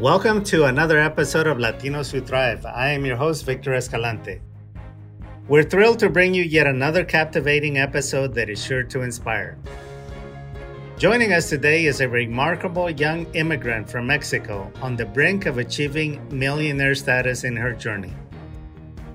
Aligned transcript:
Welcome 0.00 0.44
to 0.44 0.64
another 0.64 0.98
episode 0.98 1.46
of 1.46 1.58
Latinos 1.58 2.10
Who 2.10 2.22
Thrive. 2.22 2.64
I 2.64 2.88
am 2.88 3.04
your 3.04 3.18
host, 3.18 3.44
Victor 3.44 3.74
Escalante. 3.74 4.40
We're 5.46 5.62
thrilled 5.62 5.98
to 5.98 6.08
bring 6.08 6.32
you 6.32 6.42
yet 6.42 6.66
another 6.66 7.04
captivating 7.04 7.76
episode 7.76 8.32
that 8.32 8.48
is 8.48 8.64
sure 8.64 8.82
to 8.82 9.02
inspire. 9.02 9.58
Joining 10.96 11.34
us 11.34 11.50
today 11.50 11.84
is 11.84 12.00
a 12.00 12.08
remarkable 12.08 12.88
young 12.88 13.26
immigrant 13.34 13.90
from 13.90 14.06
Mexico 14.06 14.72
on 14.80 14.96
the 14.96 15.04
brink 15.04 15.44
of 15.44 15.58
achieving 15.58 16.26
millionaire 16.30 16.94
status 16.94 17.44
in 17.44 17.54
her 17.54 17.74
journey. 17.74 18.14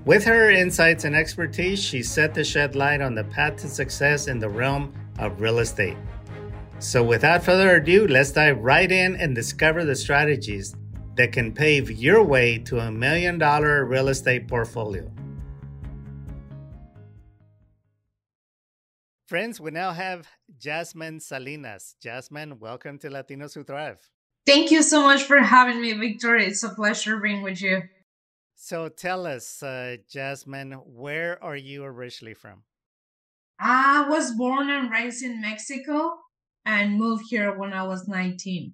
With 0.06 0.24
her 0.26 0.52
insights 0.52 1.04
and 1.04 1.16
expertise, 1.16 1.82
she 1.82 2.04
set 2.04 2.36
to 2.36 2.44
shed 2.44 2.76
light 2.76 3.02
on 3.02 3.16
the 3.16 3.24
path 3.24 3.56
to 3.62 3.68
success 3.68 4.28
in 4.28 4.38
the 4.38 4.50
realm 4.50 4.94
of 5.18 5.42
real 5.42 5.58
estate. 5.58 5.98
So, 6.80 7.02
without 7.02 7.44
further 7.44 7.78
ado, 7.78 8.06
let's 8.06 8.32
dive 8.32 8.60
right 8.60 8.92
in 8.92 9.16
and 9.16 9.34
discover 9.34 9.86
the 9.86 9.96
strategies 9.96 10.76
that 11.16 11.32
can 11.32 11.54
pave 11.54 11.90
your 11.90 12.22
way 12.22 12.58
to 12.60 12.80
a 12.80 12.92
million 12.92 13.38
dollar 13.38 13.86
real 13.86 14.10
estate 14.10 14.48
portfolio. 14.48 15.10
Friends, 19.28 19.60
we 19.62 19.72
now 19.72 19.92
have 19.92 20.28
Jazmin 20.60 21.22
Salinas. 21.22 21.96
Jazmin, 22.04 22.60
welcome 22.60 23.00
to 23.00 23.10
Latinos 23.10 23.56
Who 23.56 23.64
Thrive. 23.64 24.10
Thank 24.46 24.70
you 24.70 24.84
so 24.84 25.02
much 25.02 25.24
for 25.24 25.40
having 25.40 25.82
me, 25.82 25.94
Victor. 25.94 26.36
It's 26.36 26.62
a 26.64 26.70
pleasure 26.70 27.18
being 27.18 27.42
with 27.42 27.62
you. 27.62 27.84
So 28.56 28.90
tell 28.90 29.26
us, 29.26 29.64
uh, 29.64 29.98
Jazmin, 30.14 30.86
where 30.86 31.42
are 31.44 31.56
you 31.56 31.86
originally 31.86 32.34
from? 32.34 32.64
I 33.60 34.08
was 34.10 34.34
born 34.34 34.70
and 34.70 34.92
raised 34.92 35.24
in 35.24 35.42
Mexico 35.42 36.18
and 36.66 36.98
moved 36.98 37.26
here 37.30 37.58
when 37.58 37.74
I 37.74 37.84
was 37.84 38.08
19. 38.08 38.74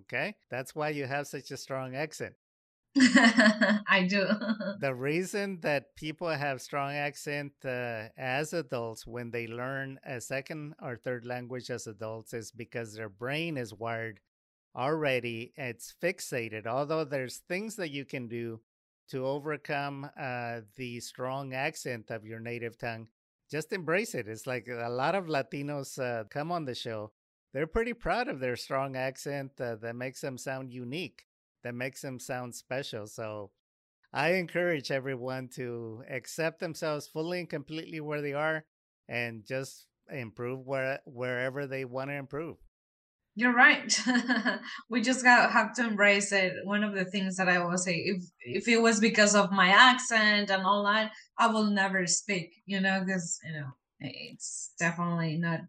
Okay, 0.00 0.34
that's 0.50 0.74
why 0.74 0.88
you 0.88 1.06
have 1.06 1.26
such 1.26 1.50
a 1.50 1.56
strong 1.56 1.94
accent. 1.94 2.34
I 2.96 4.06
do. 4.08 4.26
the 4.80 4.94
reason 4.94 5.58
that 5.62 5.96
people 5.96 6.28
have 6.28 6.60
strong 6.60 6.92
accent 6.92 7.52
uh, 7.64 8.08
as 8.16 8.52
adults 8.52 9.06
when 9.06 9.30
they 9.30 9.46
learn 9.46 9.98
a 10.04 10.20
second 10.20 10.74
or 10.80 10.96
third 10.96 11.24
language 11.24 11.70
as 11.70 11.86
adults 11.86 12.34
is 12.34 12.52
because 12.52 12.94
their 12.94 13.08
brain 13.08 13.56
is 13.56 13.74
wired 13.74 14.20
already. 14.76 15.52
It's 15.56 15.94
fixated. 16.02 16.66
Although 16.66 17.04
there's 17.04 17.38
things 17.48 17.76
that 17.76 17.90
you 17.90 18.04
can 18.04 18.28
do 18.28 18.60
to 19.10 19.26
overcome 19.26 20.08
uh, 20.18 20.60
the 20.76 21.00
strong 21.00 21.52
accent 21.52 22.10
of 22.10 22.24
your 22.24 22.40
native 22.40 22.78
tongue, 22.78 23.08
just 23.54 23.72
embrace 23.72 24.16
it. 24.16 24.26
It's 24.26 24.48
like 24.48 24.66
a 24.66 24.88
lot 24.88 25.14
of 25.14 25.26
Latinos 25.26 25.96
uh, 25.96 26.24
come 26.24 26.50
on 26.50 26.64
the 26.64 26.74
show. 26.74 27.12
They're 27.52 27.68
pretty 27.68 27.92
proud 27.92 28.26
of 28.26 28.40
their 28.40 28.56
strong 28.56 28.96
accent 28.96 29.52
uh, 29.60 29.76
that 29.76 29.94
makes 29.94 30.20
them 30.20 30.36
sound 30.36 30.72
unique, 30.72 31.26
that 31.62 31.72
makes 31.72 32.02
them 32.02 32.18
sound 32.18 32.56
special. 32.56 33.06
So 33.06 33.52
I 34.12 34.32
encourage 34.32 34.90
everyone 34.90 35.50
to 35.54 36.02
accept 36.10 36.58
themselves 36.58 37.06
fully 37.06 37.38
and 37.38 37.48
completely 37.48 38.00
where 38.00 38.20
they 38.20 38.32
are 38.32 38.64
and 39.08 39.46
just 39.46 39.86
improve 40.10 40.66
where, 40.66 40.98
wherever 41.04 41.68
they 41.68 41.84
want 41.84 42.10
to 42.10 42.14
improve. 42.14 42.56
You're 43.36 43.54
right. 43.54 43.92
we 44.88 45.00
just 45.00 45.24
got 45.24 45.50
have 45.50 45.74
to 45.74 45.86
embrace 45.86 46.30
it. 46.30 46.52
One 46.64 46.84
of 46.84 46.94
the 46.94 47.04
things 47.04 47.36
that 47.36 47.48
I 47.48 47.56
always 47.56 47.82
say, 47.82 47.96
if 47.96 48.24
if 48.40 48.68
it 48.68 48.80
was 48.80 49.00
because 49.00 49.34
of 49.34 49.50
my 49.50 49.68
accent 49.68 50.50
and 50.50 50.62
all 50.62 50.84
that, 50.84 51.10
I 51.38 51.48
will 51.48 51.64
never 51.64 52.06
speak. 52.06 52.62
You 52.64 52.80
know, 52.80 53.02
because 53.04 53.40
you 53.44 53.52
know 53.52 53.70
it's 53.98 54.72
definitely 54.78 55.38
not 55.38 55.60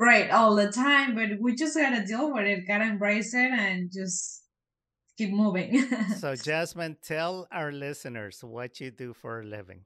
right 0.00 0.30
all 0.30 0.56
the 0.56 0.72
time. 0.72 1.14
But 1.14 1.40
we 1.40 1.54
just 1.54 1.76
gotta 1.76 2.04
deal 2.04 2.32
with 2.34 2.46
it. 2.46 2.66
Gotta 2.66 2.86
embrace 2.86 3.34
it 3.34 3.52
and 3.52 3.90
just 3.92 4.42
keep 5.16 5.30
moving. 5.30 5.86
so, 6.18 6.32
Jazmin, 6.48 6.96
tell 7.00 7.46
our 7.52 7.70
listeners 7.70 8.42
what 8.42 8.80
you 8.80 8.90
do 8.90 9.12
for 9.12 9.42
a 9.42 9.44
living. 9.44 9.84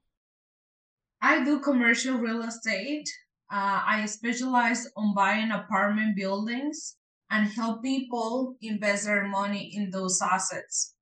I 1.21 1.45
do 1.45 1.59
commercial 1.61 2.17
real 2.19 2.43
estate. 2.43 3.09
Uh, 3.55 3.79
I 3.87 4.07
specialize 4.07 4.89
on 4.97 5.15
buying 5.15 5.53
apartment 5.53 6.17
buildings 6.17 6.97
and 7.31 7.47
help 7.47 7.85
people 7.85 8.57
invest 8.61 9.07
their 9.07 9.29
money 9.29 9.71
in 9.73 9.91
those 9.91 10.21
assets. 10.21 10.97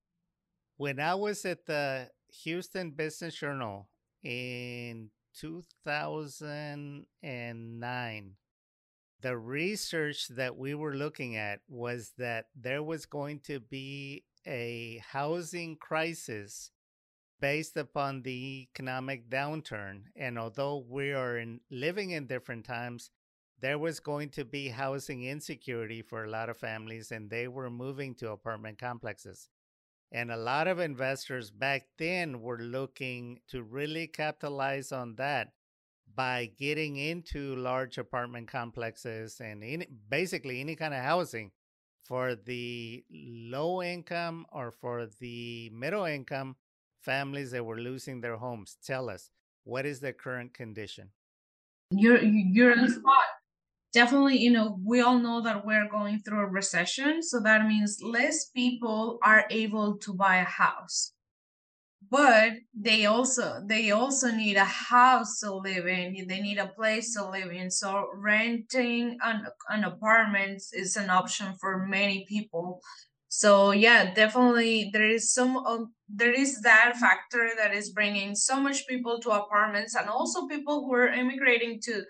When 0.76 1.00
I 1.00 1.14
was 1.14 1.46
at 1.46 1.64
the 1.64 2.10
Houston 2.42 2.91
Business 2.91 3.36
Journal 3.36 3.88
in 4.22 5.08
2009, 5.41 8.36
the 9.22 9.38
research 9.38 10.28
that 10.28 10.54
we 10.54 10.74
were 10.74 10.94
looking 10.94 11.36
at 11.36 11.60
was 11.70 12.12
that 12.18 12.48
there 12.54 12.82
was 12.82 13.06
going 13.06 13.41
to 13.46 13.60
be 13.60 14.24
a 14.46 15.02
housing 15.10 15.76
crisis 15.76 16.70
based 17.42 17.76
upon 17.76 18.22
the 18.22 18.69
economic 18.70 19.28
downturn. 19.28 20.04
And 20.14 20.38
although 20.38 20.84
we 20.88 21.12
are 21.12 21.38
in, 21.38 21.58
living 21.72 22.10
in 22.12 22.28
different 22.28 22.64
times, 22.64 23.10
there 23.60 23.80
was 23.80 23.98
going 23.98 24.28
to 24.30 24.44
be 24.44 24.69
housing 24.69 25.25
insecurity 25.25 26.03
for 26.03 26.22
a 26.22 26.30
lot 26.30 26.48
of 26.48 26.56
families, 26.56 27.10
and 27.10 27.28
they 27.28 27.48
were 27.48 27.69
moving 27.69 28.14
to 28.14 28.30
apartment 28.30 28.78
complexes. 28.78 29.48
And 30.12 30.30
a 30.30 30.36
lot 30.36 30.69
of 30.69 30.78
investors 30.78 31.50
back 31.50 31.86
then 31.98 32.42
were 32.42 32.58
looking 32.58 33.41
to 33.48 33.64
really 33.64 34.06
capitalize 34.06 34.92
on 34.92 35.16
that 35.16 35.48
by 36.14 36.53
getting 36.56 36.97
into 36.97 37.56
large 37.56 37.98
apartment 37.98 38.47
complexes 38.47 39.41
and 39.41 39.64
in, 39.64 39.84
basically 40.09 40.60
any 40.60 40.76
kind 40.76 40.94
of 40.94 41.03
housing 41.03 41.50
for 42.04 42.36
the 42.36 43.03
low 43.10 43.82
income 43.82 44.47
or 44.53 44.70
for 44.70 45.09
the 45.19 45.70
middle 45.72 46.04
income 46.04 46.54
families 47.02 47.50
that 47.50 47.64
were 47.64 47.78
losing 47.78 48.20
their 48.20 48.36
homes. 48.36 48.76
Tell 48.84 49.10
us, 49.10 49.30
what 49.64 49.84
is 49.84 50.00
the 50.00 50.12
current 50.12 50.54
condition? 50.54 51.10
You're 51.90 52.22
you're 52.22 52.72
in 52.72 52.82
the 52.82 52.90
spot. 52.90 53.24
Definitely, 53.92 54.38
you 54.38 54.50
know, 54.50 54.78
we 54.82 55.02
all 55.02 55.18
know 55.18 55.42
that 55.42 55.66
we're 55.66 55.88
going 55.88 56.20
through 56.20 56.41
a 56.41 56.46
recession, 56.46 57.22
so 57.22 57.41
that 57.41 57.66
means 57.66 58.00
less 58.02 58.46
people 58.46 59.18
are 59.22 59.44
able 59.50 59.98
to 59.98 60.14
buy 60.14 60.36
a 60.36 60.44
house. 60.44 61.12
But 62.10 62.52
they 62.74 63.06
also 63.06 63.60
they 63.66 63.91
also 63.91 64.30
need 64.30 64.56
a 64.56 64.64
house 64.64 65.41
to 65.41 65.54
live 65.54 65.86
in. 65.86 66.26
They 66.26 66.41
need 66.41 66.58
a 66.58 66.68
place 66.68 67.14
to 67.14 67.28
live 67.28 67.50
in. 67.50 67.70
So 67.70 68.08
renting 68.14 69.18
an, 69.22 69.46
an 69.68 69.84
apartment 69.84 70.62
is 70.72 70.96
an 70.96 71.10
option 71.10 71.54
for 71.60 71.86
many 71.86 72.24
people 72.28 72.80
so 73.34 73.70
yeah 73.70 74.12
definitely 74.12 74.91
there 74.93 75.09
is 75.09 75.32
some 75.32 75.56
um, 75.56 75.91
there 76.06 76.34
is 76.34 76.60
that 76.60 76.93
factor 77.00 77.48
that 77.56 77.72
is 77.72 77.91
bringing 77.91 78.34
so 78.34 78.60
much 78.60 78.87
people 78.87 79.19
to 79.19 79.31
apartments 79.31 79.94
and 79.94 80.06
also 80.06 80.47
people 80.48 80.84
who 80.84 80.93
are 80.93 81.09
immigrating 81.09 81.81
to 81.81 82.04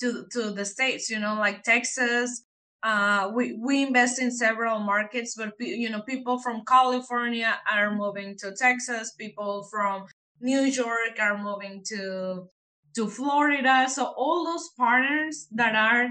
to 0.00 0.24
to 0.32 0.52
the 0.52 0.64
states 0.64 1.10
you 1.10 1.18
know 1.18 1.34
like 1.34 1.62
texas 1.62 2.46
uh, 2.82 3.30
we 3.34 3.58
we 3.62 3.82
invest 3.82 4.18
in 4.18 4.30
several 4.30 4.78
markets 4.78 5.34
but 5.36 5.52
you 5.58 5.90
know 5.90 6.00
people 6.00 6.38
from 6.38 6.64
california 6.66 7.60
are 7.70 7.94
moving 7.94 8.34
to 8.38 8.50
texas 8.58 9.12
people 9.20 9.68
from 9.70 10.06
new 10.40 10.62
york 10.62 11.18
are 11.20 11.36
moving 11.36 11.82
to 11.84 12.48
to 12.94 13.08
florida. 13.08 13.86
So 13.88 14.14
all 14.16 14.44
those 14.44 14.70
partners 14.78 15.46
that 15.52 15.74
are 15.74 16.08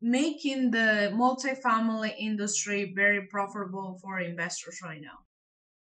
making 0.00 0.70
the 0.70 1.10
multifamily 1.14 2.14
industry 2.18 2.92
very 2.94 3.26
profitable 3.26 3.98
for 4.02 4.20
investors 4.20 4.80
right 4.82 5.00
now. 5.00 5.18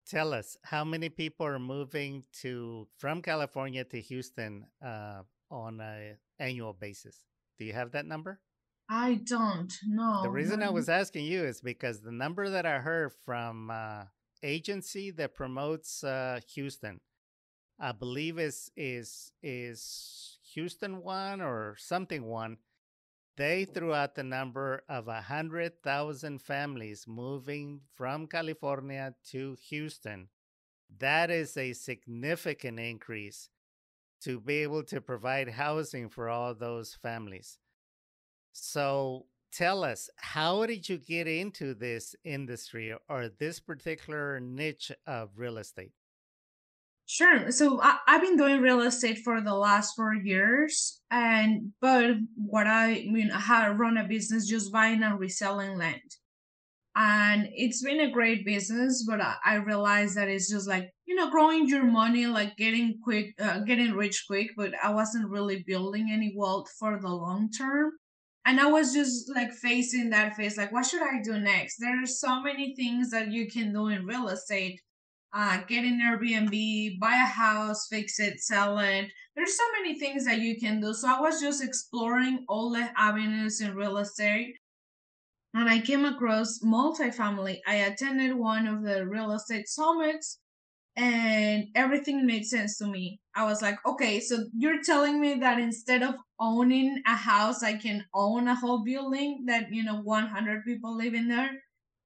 Tell 0.08 0.34
us 0.34 0.56
how 0.62 0.84
many 0.84 1.08
people 1.08 1.46
are 1.46 1.58
moving 1.58 2.24
to 2.42 2.86
from 2.98 3.22
California 3.22 3.84
to 3.84 4.00
Houston 4.00 4.66
uh, 4.84 5.22
on 5.50 5.80
an 5.80 6.18
annual 6.38 6.72
basis. 6.72 7.24
Do 7.58 7.64
you 7.64 7.72
have 7.72 7.92
that 7.92 8.04
number? 8.04 8.40
I 8.90 9.20
don't 9.24 9.72
know. 9.86 10.20
The 10.22 10.28
reason 10.28 10.60
no. 10.60 10.66
I 10.66 10.70
was 10.70 10.88
asking 10.88 11.24
you 11.24 11.44
is 11.44 11.60
because 11.60 12.00
the 12.00 12.12
number 12.12 12.50
that 12.50 12.66
I 12.66 12.78
heard 12.80 13.12
from 13.24 13.70
uh, 13.70 14.04
agency 14.42 15.10
that 15.12 15.34
promotes 15.34 16.04
uh, 16.04 16.40
Houston, 16.54 17.00
I 17.80 17.92
believe 17.92 18.38
is 18.38 18.70
is 18.76 19.32
is 19.42 20.38
Houston 20.52 21.02
one 21.02 21.40
or 21.40 21.76
something 21.78 22.24
one 22.24 22.58
they 23.36 23.64
threw 23.64 23.94
out 23.94 24.14
the 24.14 24.22
number 24.22 24.82
of 24.88 25.06
100,000 25.06 26.42
families 26.42 27.06
moving 27.06 27.80
from 27.94 28.26
California 28.26 29.14
to 29.30 29.56
Houston. 29.68 30.28
That 30.98 31.30
is 31.30 31.56
a 31.56 31.72
significant 31.72 32.78
increase 32.78 33.48
to 34.22 34.38
be 34.38 34.56
able 34.58 34.84
to 34.84 35.00
provide 35.00 35.48
housing 35.48 36.08
for 36.08 36.28
all 36.28 36.54
those 36.54 36.94
families. 36.94 37.58
So 38.52 39.26
tell 39.50 39.82
us, 39.82 40.10
how 40.16 40.66
did 40.66 40.88
you 40.88 40.98
get 40.98 41.26
into 41.26 41.74
this 41.74 42.14
industry 42.24 42.94
or 43.08 43.28
this 43.28 43.60
particular 43.60 44.38
niche 44.40 44.92
of 45.06 45.30
real 45.36 45.56
estate? 45.58 45.92
Sure. 47.12 47.50
So 47.50 47.78
I, 47.82 47.98
have 48.06 48.22
been 48.22 48.38
doing 48.38 48.62
real 48.62 48.80
estate 48.80 49.18
for 49.22 49.42
the 49.42 49.54
last 49.54 49.94
four 49.94 50.14
years, 50.14 50.98
and 51.10 51.72
but 51.78 52.16
what 52.36 52.66
I, 52.66 53.04
mean, 53.06 53.30
I 53.30 53.38
have 53.38 53.78
run 53.78 53.98
a 53.98 54.04
business 54.08 54.48
just 54.48 54.72
buying 54.72 55.02
and 55.02 55.20
reselling 55.20 55.76
land. 55.76 56.00
and 56.96 57.50
it's 57.52 57.82
been 57.82 58.00
a 58.00 58.10
great 58.10 58.44
business 58.44 59.04
but 59.08 59.20
i, 59.20 59.34
I 59.52 59.54
realized 59.56 60.14
that 60.16 60.28
it's 60.28 60.50
just 60.54 60.68
like 60.68 60.86
you 61.06 61.14
know 61.14 61.30
growing 61.30 61.68
your 61.68 61.84
money 61.84 62.26
like 62.26 62.56
getting 62.56 62.88
quick 63.06 63.26
uh, 63.46 63.60
getting 63.70 63.92
rich 64.04 64.18
quick 64.26 64.48
but 64.56 64.72
i 64.82 64.90
wasn't 65.00 65.32
really 65.36 65.64
building 65.72 66.06
any 66.12 66.30
wealth 66.36 66.68
for 66.78 66.92
the 67.00 67.14
long 67.24 67.50
term 67.50 67.92
and 68.46 68.60
i 68.60 68.66
was 68.76 68.92
just 68.92 69.30
like 69.38 69.52
facing 69.68 70.10
that 70.10 70.36
face 70.36 70.56
like 70.58 70.72
what 70.72 70.86
should 70.86 71.02
i 71.12 71.16
do 71.22 71.38
next 71.38 71.76
there's 71.78 72.20
so 72.20 72.42
many 72.48 72.74
things 72.76 73.10
that 73.10 73.28
you 73.36 73.44
can 73.54 73.72
do 73.72 73.88
in 73.88 74.06
real 74.12 74.28
estate 74.28 74.78
uh, 75.34 75.58
get 75.68 75.84
an 75.84 76.00
Airbnb, 76.00 76.98
buy 76.98 77.14
a 77.14 77.26
house, 77.26 77.86
fix 77.88 78.20
it, 78.20 78.40
sell 78.40 78.78
it. 78.78 79.10
There's 79.34 79.56
so 79.56 79.64
many 79.80 79.98
things 79.98 80.24
that 80.26 80.40
you 80.40 80.58
can 80.60 80.80
do. 80.80 80.92
So 80.92 81.08
I 81.08 81.20
was 81.20 81.40
just 81.40 81.62
exploring 81.62 82.44
all 82.48 82.70
the 82.70 82.90
avenues 82.96 83.60
in 83.60 83.74
real 83.74 83.98
estate 83.98 84.56
and 85.54 85.68
I 85.68 85.80
came 85.80 86.04
across 86.04 86.60
multifamily. 86.60 87.60
I 87.66 87.74
attended 87.76 88.34
one 88.34 88.66
of 88.66 88.82
the 88.82 89.06
real 89.06 89.32
estate 89.32 89.68
summits 89.68 90.38
and 90.96 91.68
everything 91.74 92.26
made 92.26 92.46
sense 92.46 92.78
to 92.78 92.86
me. 92.86 93.20
I 93.34 93.44
was 93.44 93.62
like, 93.62 93.78
okay, 93.86 94.20
so 94.20 94.46
you're 94.56 94.82
telling 94.82 95.20
me 95.20 95.34
that 95.40 95.58
instead 95.58 96.02
of 96.02 96.16
owning 96.40 97.02
a 97.06 97.16
house, 97.16 97.62
I 97.62 97.74
can 97.76 98.04
own 98.14 98.48
a 98.48 98.54
whole 98.54 98.84
building 98.84 99.44
that, 99.46 99.72
you 99.72 99.84
know, 99.84 100.00
100 100.02 100.64
people 100.64 100.96
live 100.96 101.14
in 101.14 101.28
there? 101.28 101.50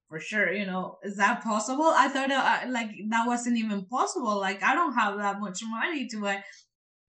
For 0.08 0.20
sure, 0.20 0.52
you 0.52 0.66
know, 0.66 0.98
is 1.02 1.16
that 1.16 1.42
possible? 1.42 1.86
I 1.86 2.08
thought 2.08 2.30
uh, 2.30 2.70
like 2.70 2.90
that 3.10 3.26
wasn't 3.26 3.58
even 3.58 3.86
possible. 3.86 4.38
Like, 4.38 4.62
I 4.62 4.74
don't 4.74 4.94
have 4.94 5.18
that 5.18 5.40
much 5.40 5.60
money 5.64 6.06
to 6.08 6.20
buy. 6.20 6.44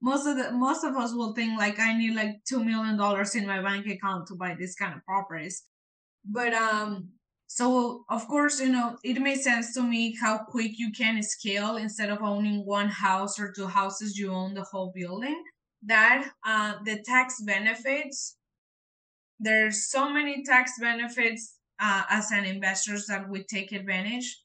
Most 0.01 0.25
of 0.27 0.37
the 0.37 0.51
most 0.51 0.83
of 0.83 0.95
us 0.95 1.13
will 1.13 1.33
think 1.33 1.59
like 1.59 1.79
I 1.79 1.97
need 1.97 2.15
like 2.15 2.43
two 2.47 2.63
million 2.63 2.97
dollars 2.97 3.35
in 3.35 3.45
my 3.47 3.61
bank 3.61 3.87
account 3.87 4.27
to 4.27 4.35
buy 4.35 4.55
this 4.57 4.75
kind 4.75 4.93
of 4.95 5.03
properties 5.05 5.63
but 6.27 6.53
um 6.53 7.09
so 7.47 8.03
of 8.09 8.27
course 8.27 8.59
you 8.59 8.69
know 8.69 8.97
it 9.03 9.19
made 9.21 9.39
sense 9.39 9.73
to 9.73 9.81
me 9.81 10.15
how 10.19 10.37
quick 10.37 10.73
you 10.77 10.91
can 10.91 11.21
scale 11.23 11.77
instead 11.77 12.09
of 12.09 12.21
owning 12.21 12.65
one 12.65 12.89
house 12.89 13.39
or 13.39 13.51
two 13.51 13.67
houses 13.67 14.17
you 14.17 14.31
own 14.31 14.53
the 14.53 14.63
whole 14.63 14.91
building 14.93 15.41
that 15.83 16.29
uh, 16.45 16.73
the 16.85 17.01
tax 17.05 17.41
benefits 17.41 18.35
there's 19.39 19.89
so 19.89 20.09
many 20.11 20.43
tax 20.43 20.71
benefits 20.79 21.56
uh, 21.79 22.03
as 22.09 22.31
an 22.31 22.45
investors 22.45 23.05
that 23.07 23.29
we 23.29 23.43
take 23.43 23.71
advantage. 23.71 24.41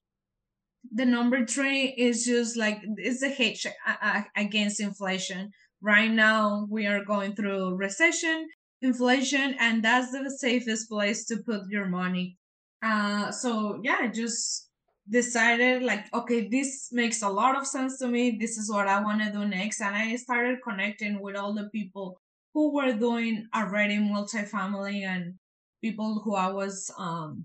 The 0.93 1.05
number 1.05 1.47
three 1.47 1.95
is 1.97 2.25
just 2.25 2.57
like 2.57 2.79
it's 2.97 3.23
a 3.23 3.29
hedge 3.29 3.67
uh, 3.67 3.95
uh, 4.03 4.23
against 4.37 4.81
inflation. 4.81 5.53
Right 5.81 6.11
now 6.11 6.67
we 6.69 6.87
are 6.87 7.05
going 7.05 7.35
through 7.35 7.77
recession 7.77 8.49
inflation 8.83 9.55
and 9.61 9.83
that's 9.83 10.11
the 10.11 10.29
safest 10.29 10.89
place 10.89 11.25
to 11.27 11.37
put 11.39 11.69
your 11.69 11.87
money. 11.87 12.37
Uh 12.83 13.31
so 13.31 13.81
yeah 13.85 14.09
just 14.09 14.69
decided 15.09 15.83
like 15.83 16.13
okay 16.15 16.49
this 16.49 16.89
makes 16.93 17.23
a 17.23 17.29
lot 17.29 17.57
of 17.57 17.67
sense 17.67 17.99
to 17.99 18.09
me. 18.09 18.37
This 18.41 18.59
is 18.59 18.71
what 18.71 18.89
i 18.89 19.01
want 19.01 19.23
to 19.23 19.33
do 19.33 19.47
next. 19.47 19.81
And 19.81 19.95
i 19.95 20.17
started 20.17 20.59
connecting 20.67 21.21
with 21.21 21.37
all 21.37 21.55
the 21.55 21.69
people 21.71 22.19
who 22.55 22.75
were 22.75 22.93
doing 22.93 23.47
already 23.55 23.99
multifamily 23.99 25.03
and 25.05 25.35
people 25.83 26.21
who 26.25 26.35
i 26.35 26.49
was 26.49 26.91
um 26.99 27.45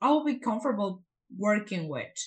i 0.00 0.10
would 0.10 0.26
be 0.26 0.38
comfortable 0.38 1.02
working 1.38 1.88
with 1.88 2.18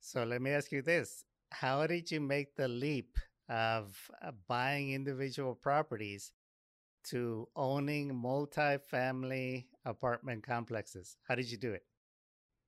so 0.00 0.24
let 0.24 0.42
me 0.42 0.50
ask 0.50 0.72
you 0.72 0.82
this 0.82 1.24
how 1.50 1.86
did 1.86 2.10
you 2.10 2.20
make 2.20 2.56
the 2.56 2.68
leap 2.68 3.16
of 3.48 3.96
uh, 4.22 4.32
buying 4.48 4.92
individual 4.92 5.54
properties 5.54 6.32
to 7.04 7.48
owning 7.54 8.14
multi-family 8.14 9.68
apartment 9.84 10.42
complexes? 10.44 11.16
How 11.28 11.34
did 11.34 11.50
you 11.50 11.56
do 11.56 11.72
it? 11.72 11.82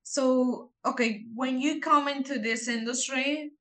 So, 0.03 0.71
okay, 0.85 1.25
when 1.35 1.59
you 1.59 1.81
come 1.81 2.07
into 2.07 2.39
this 2.39 2.67
industry, 2.67 3.51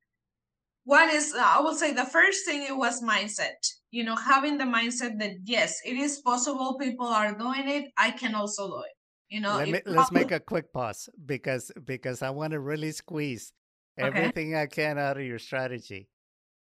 one 0.89 1.11
is 1.11 1.35
uh, 1.35 1.43
I 1.45 1.61
will 1.61 1.75
say 1.75 1.93
the 1.93 2.07
first 2.07 2.47
thing 2.47 2.63
it 2.63 2.75
was 2.75 3.03
mindset. 3.03 3.61
You 3.91 4.05
know, 4.05 4.17
having 4.17 4.57
the 4.57 4.65
mindset 4.65 5.19
that 5.19 5.33
yes, 5.45 5.81
it 5.85 5.97
is 5.97 6.21
possible. 6.21 6.79
People 6.79 7.07
are 7.07 7.35
doing 7.35 7.69
it. 7.69 7.91
I 7.99 8.11
can 8.11 8.35
also 8.35 8.69
do 8.69 8.81
it. 8.81 8.97
You 9.29 9.43
know, 9.43 9.57
Let 9.59 9.69
me, 9.69 9.81
let's 9.85 10.11
make 10.11 10.31
a 10.31 10.41
quick 10.41 10.73
pause 10.73 11.11
because 11.27 11.71
because 11.85 12.23
I 12.23 12.31
want 12.31 12.53
to 12.53 12.61
really 12.61 12.93
squeeze 12.93 13.53
everything 13.99 14.55
okay. 14.55 14.63
I 14.63 14.67
can 14.67 14.99
out 14.99 15.19
of 15.19 15.25
your 15.25 15.39
strategy. 15.39 16.09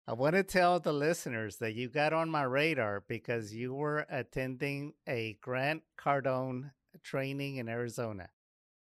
I 0.08 0.14
want 0.14 0.36
to 0.36 0.42
tell 0.42 0.80
the 0.80 0.92
listeners 0.94 1.56
that 1.58 1.74
you 1.74 1.90
got 1.90 2.14
on 2.14 2.30
my 2.30 2.44
radar 2.44 3.04
because 3.06 3.54
you 3.54 3.74
were 3.74 4.06
attending 4.08 4.94
a 5.06 5.36
Grant 5.42 5.82
Cardone 5.98 6.70
training 7.02 7.56
in 7.56 7.68
Arizona, 7.68 8.30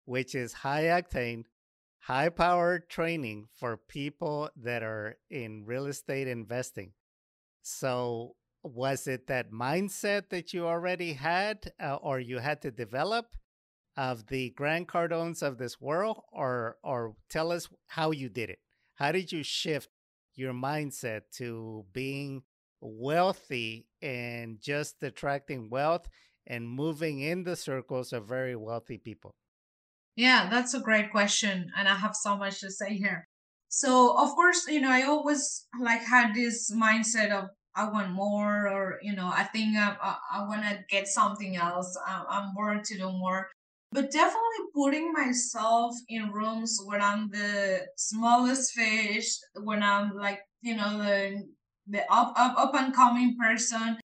which 0.06 0.36
is 0.36 0.54
high 0.54 0.84
octane, 0.84 1.44
high 2.04 2.28
power 2.28 2.80
training 2.80 3.48
for 3.58 3.78
people 3.78 4.50
that 4.58 4.84
are 4.84 5.18
in 5.30 5.64
real 5.66 5.86
estate 5.86 6.28
investing. 6.28 6.92
So, 7.62 8.36
was 8.62 9.08
it 9.08 9.28
that 9.28 9.52
mindset 9.52 10.30
that 10.30 10.54
you 10.54 10.68
already 10.68 11.14
had 11.14 11.72
uh, 11.82 11.96
or 11.96 12.20
you 12.20 12.40
had 12.40 12.62
to 12.62 12.72
develop 12.72 13.28
of 13.96 14.28
the 14.28 14.50
Grant 14.52 14.88
Cardones 14.88 15.42
of 15.42 15.58
this 15.58 15.80
world 15.80 16.22
or 16.32 16.78
or 16.84 17.16
tell 17.30 17.52
us 17.52 17.70
how 17.88 18.12
you 18.12 18.30
did 18.30 18.50
it? 18.50 18.60
How 18.96 19.12
did 19.14 19.32
you 19.32 19.44
shift 19.44 19.90
your 20.36 20.54
mindset 20.54 21.22
to 21.38 21.86
being 21.94 22.44
wealthy 22.82 23.88
and 24.02 24.60
just 24.60 25.02
attracting 25.04 25.70
wealth 25.70 26.10
and 26.48 26.68
moving 26.70 27.22
in 27.22 27.44
the 27.44 27.56
circles 27.56 28.12
of 28.12 28.28
very 28.28 28.58
wealthy 28.58 28.98
people? 28.98 29.36
Yeah, 30.16 30.50
that's 30.50 30.74
a 30.74 30.80
great 30.80 31.12
question. 31.12 31.72
And 31.78 31.88
I 31.88 31.96
have 31.96 32.16
so 32.16 32.38
much 32.38 32.60
to 32.62 32.72
say 32.72 32.96
here. 32.96 33.28
So, 33.70 34.16
of 34.18 34.30
course, 34.36 34.68
you 34.68 34.82
know, 34.82 34.92
I 34.92 35.04
always 35.04 35.66
like 35.80 36.02
had 36.04 36.36
this 36.36 36.72
mindset 36.72 37.32
of 37.32 37.50
I 37.76 37.90
want 37.90 38.12
more, 38.12 38.68
or, 38.68 39.00
you 39.02 39.16
know, 39.16 39.32
I 39.34 39.46
think 39.46 39.76
I, 39.76 39.96
I, 40.00 40.18
I 40.34 40.48
want 40.48 40.62
to 40.62 40.78
get 40.92 41.08
something 41.08 41.56
else. 41.56 41.98
I, 42.08 42.24
I'm 42.30 42.54
born 42.54 42.84
to 42.84 42.98
do 42.98 43.12
more 43.12 43.48
but 43.92 44.12
definitely 44.12 44.66
putting 44.74 45.12
myself 45.14 45.96
in 46.10 46.32
rooms 46.32 46.80
when 46.86 47.00
I'm 47.02 47.30
the 47.30 47.86
smallest 47.96 48.74
fish, 48.74 49.38
when 49.62 49.84
I'm 49.84 50.16
like, 50.18 50.40
you 50.62 50.76
know, 50.76 50.98
the 50.98 51.44
the 51.88 52.02
up 52.12 52.34
up 52.36 52.58
up 52.58 52.74
and 52.74 52.94
coming 52.94 53.38
person. 53.40 53.98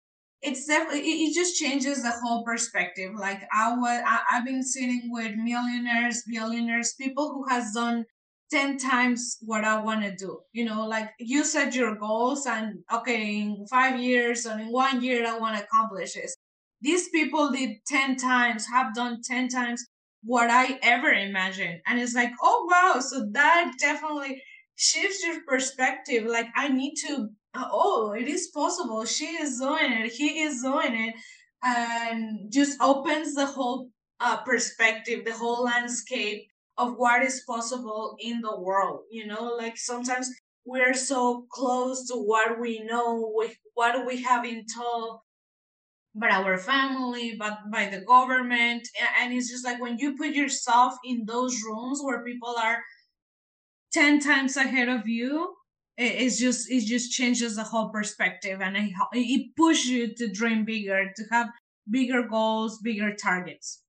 It's 0.47 0.65
definitely 0.65 1.01
it, 1.01 1.29
it 1.29 1.35
just 1.35 1.57
changes 1.57 2.03
the 2.03 2.11
whole 2.11 2.43
perspective. 2.43 3.11
Like 3.17 3.41
I 3.51 3.75
was 3.75 4.01
I, 4.05 4.19
I've 4.31 4.45
been 4.45 4.63
sitting 4.63 5.09
with 5.11 5.35
millionaires, 5.35 6.23
billionaires, 6.27 6.93
people 6.99 7.33
who 7.33 7.47
has 7.49 7.71
done 7.73 8.05
10 8.51 8.77
times 8.77 9.37
what 9.41 9.63
I 9.65 9.81
want 9.81 10.03
to 10.03 10.15
do. 10.15 10.39
You 10.53 10.65
know, 10.65 10.87
like 10.87 11.09
you 11.19 11.43
set 11.43 11.75
your 11.75 11.95
goals 11.95 12.45
and 12.45 12.79
okay, 12.93 13.39
in 13.41 13.65
five 13.69 13.99
years 13.99 14.45
or 14.45 14.57
in 14.59 14.71
one 14.71 15.03
year 15.03 15.27
I 15.27 15.37
want 15.37 15.57
to 15.57 15.63
accomplish 15.63 16.13
this 16.13 16.35
these 16.81 17.09
people 17.09 17.51
did 17.51 17.77
10 17.87 18.17
times, 18.17 18.67
have 18.67 18.93
done 18.93 19.21
10 19.23 19.49
times 19.49 19.85
what 20.23 20.49
I 20.49 20.79
ever 20.81 21.09
imagined. 21.09 21.81
And 21.87 21.99
it's 21.99 22.13
like, 22.13 22.31
oh, 22.41 22.67
wow. 22.69 22.99
So 22.99 23.27
that 23.31 23.73
definitely 23.79 24.41
shifts 24.75 25.23
your 25.25 25.41
perspective. 25.47 26.25
Like, 26.25 26.47
I 26.55 26.67
need 26.69 26.95
to, 27.07 27.29
oh, 27.71 28.13
it 28.17 28.27
is 28.27 28.47
possible. 28.53 29.05
She 29.05 29.25
is 29.25 29.59
doing 29.59 29.91
it. 29.91 30.11
He 30.11 30.41
is 30.41 30.61
doing 30.61 30.93
it. 30.93 31.15
And 31.63 32.51
just 32.51 32.79
opens 32.81 33.33
the 33.33 33.45
whole 33.45 33.89
uh, 34.19 34.37
perspective, 34.37 35.25
the 35.25 35.33
whole 35.33 35.63
landscape 35.63 36.47
of 36.77 36.93
what 36.97 37.23
is 37.23 37.43
possible 37.47 38.15
in 38.19 38.41
the 38.41 38.59
world. 38.59 39.01
You 39.11 39.27
know, 39.27 39.55
like 39.57 39.77
sometimes 39.77 40.29
we're 40.65 40.93
so 40.93 41.45
close 41.51 42.07
to 42.07 42.15
what 42.15 42.59
we 42.59 42.79
know, 42.79 43.31
with 43.33 43.55
what 43.73 44.05
we 44.05 44.21
have 44.23 44.43
been 44.43 44.65
told 44.65 45.19
by 46.13 46.29
our 46.29 46.57
family, 46.57 47.35
but 47.37 47.57
by 47.71 47.87
the 47.87 48.01
government. 48.01 48.87
And 49.19 49.33
it's 49.33 49.49
just 49.49 49.65
like 49.65 49.81
when 49.81 49.97
you 49.97 50.15
put 50.17 50.29
yourself 50.29 50.93
in 51.05 51.25
those 51.25 51.61
rooms 51.63 52.01
where 52.03 52.23
people 52.23 52.55
are 52.57 52.83
10 53.93 54.19
times 54.19 54.57
ahead 54.57 54.89
of 54.89 55.07
you, 55.07 55.56
it's 55.97 56.39
just 56.39 56.69
it 56.69 56.85
just 56.85 57.11
changes 57.11 57.55
the 57.55 57.63
whole 57.63 57.89
perspective 57.89 58.61
and 58.61 58.77
it, 58.77 58.91
it 59.13 59.55
pushes 59.55 59.89
you 59.89 60.13
to 60.15 60.31
dream 60.31 60.65
bigger 60.65 61.11
to 61.15 61.23
have 61.31 61.49
bigger 61.89 62.23
goals 62.27 62.79
bigger 62.81 63.13
targets. 63.15 63.83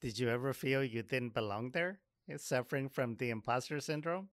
Did 0.00 0.18
you 0.18 0.28
ever 0.28 0.52
feel 0.52 0.84
you 0.84 1.02
didn't 1.02 1.30
belong 1.32 1.70
there 1.70 2.02
suffering 2.36 2.90
from 2.90 3.16
the 3.16 3.30
imposter 3.30 3.80
syndrome? 3.80 4.30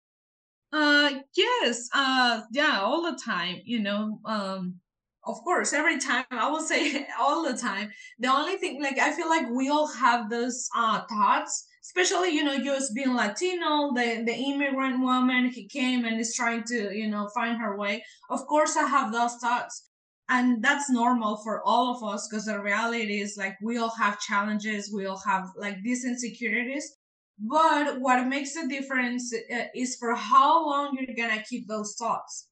Uh 0.72 1.22
yes 1.36 1.88
uh 1.94 2.44
yeah 2.52 2.80
all 2.82 3.02
the 3.02 3.18
time 3.18 3.62
you 3.64 3.80
know 3.80 4.20
um 4.26 4.82
of 5.28 5.44
course 5.44 5.74
every 5.74 6.00
time 6.00 6.26
i 6.32 6.50
will 6.50 6.62
say 6.62 7.06
all 7.20 7.44
the 7.44 7.58
time. 7.58 7.92
The 8.20 8.30
only 8.34 8.56
thing 8.58 8.82
like 8.82 8.98
i 9.00 9.12
feel 9.12 9.30
like 9.30 9.50
we 9.50 9.70
all 9.70 9.88
have 9.88 10.30
those 10.30 10.68
uh 10.76 11.02
thoughts 11.10 11.68
especially 11.84 12.30
you 12.30 12.44
know 12.44 12.58
just 12.64 12.96
being 12.96 13.14
latino 13.16 13.94
the 13.94 14.24
the 14.26 14.36
immigrant 14.36 15.00
woman 15.02 15.50
he 15.50 15.68
came 15.68 16.06
and 16.06 16.20
is 16.20 16.36
trying 16.36 16.64
to 16.66 16.94
you 16.94 17.08
know 17.08 17.30
find 17.34 17.58
her 17.62 17.78
way. 17.78 18.04
Of 18.30 18.46
course 18.48 18.76
i 18.78 18.86
have 18.86 19.12
those 19.12 19.36
thoughts 19.36 19.90
and 20.30 20.62
that's 20.64 20.90
normal 20.90 21.38
for 21.38 21.62
all 21.64 21.96
of 21.96 22.04
us 22.04 22.28
because 22.28 22.46
the 22.46 22.60
reality 22.60 23.22
is 23.22 23.38
like 23.38 23.56
we 23.62 23.78
all 23.78 23.96
have 23.98 24.20
challenges 24.20 24.92
we 24.94 25.06
all 25.06 25.22
have 25.26 25.50
like 25.56 25.82
these 25.84 26.06
insecurities. 26.06 26.98
But 27.40 28.00
what 28.02 28.28
makes 28.28 28.56
a 28.56 28.68
difference 28.68 29.32
uh, 29.34 29.66
is 29.76 29.96
for 29.98 30.16
how 30.16 30.66
long 30.66 30.98
you're 30.98 31.16
gonna 31.16 31.44
keep 31.44 31.68
those 31.68 31.96
thoughts. 31.96 32.48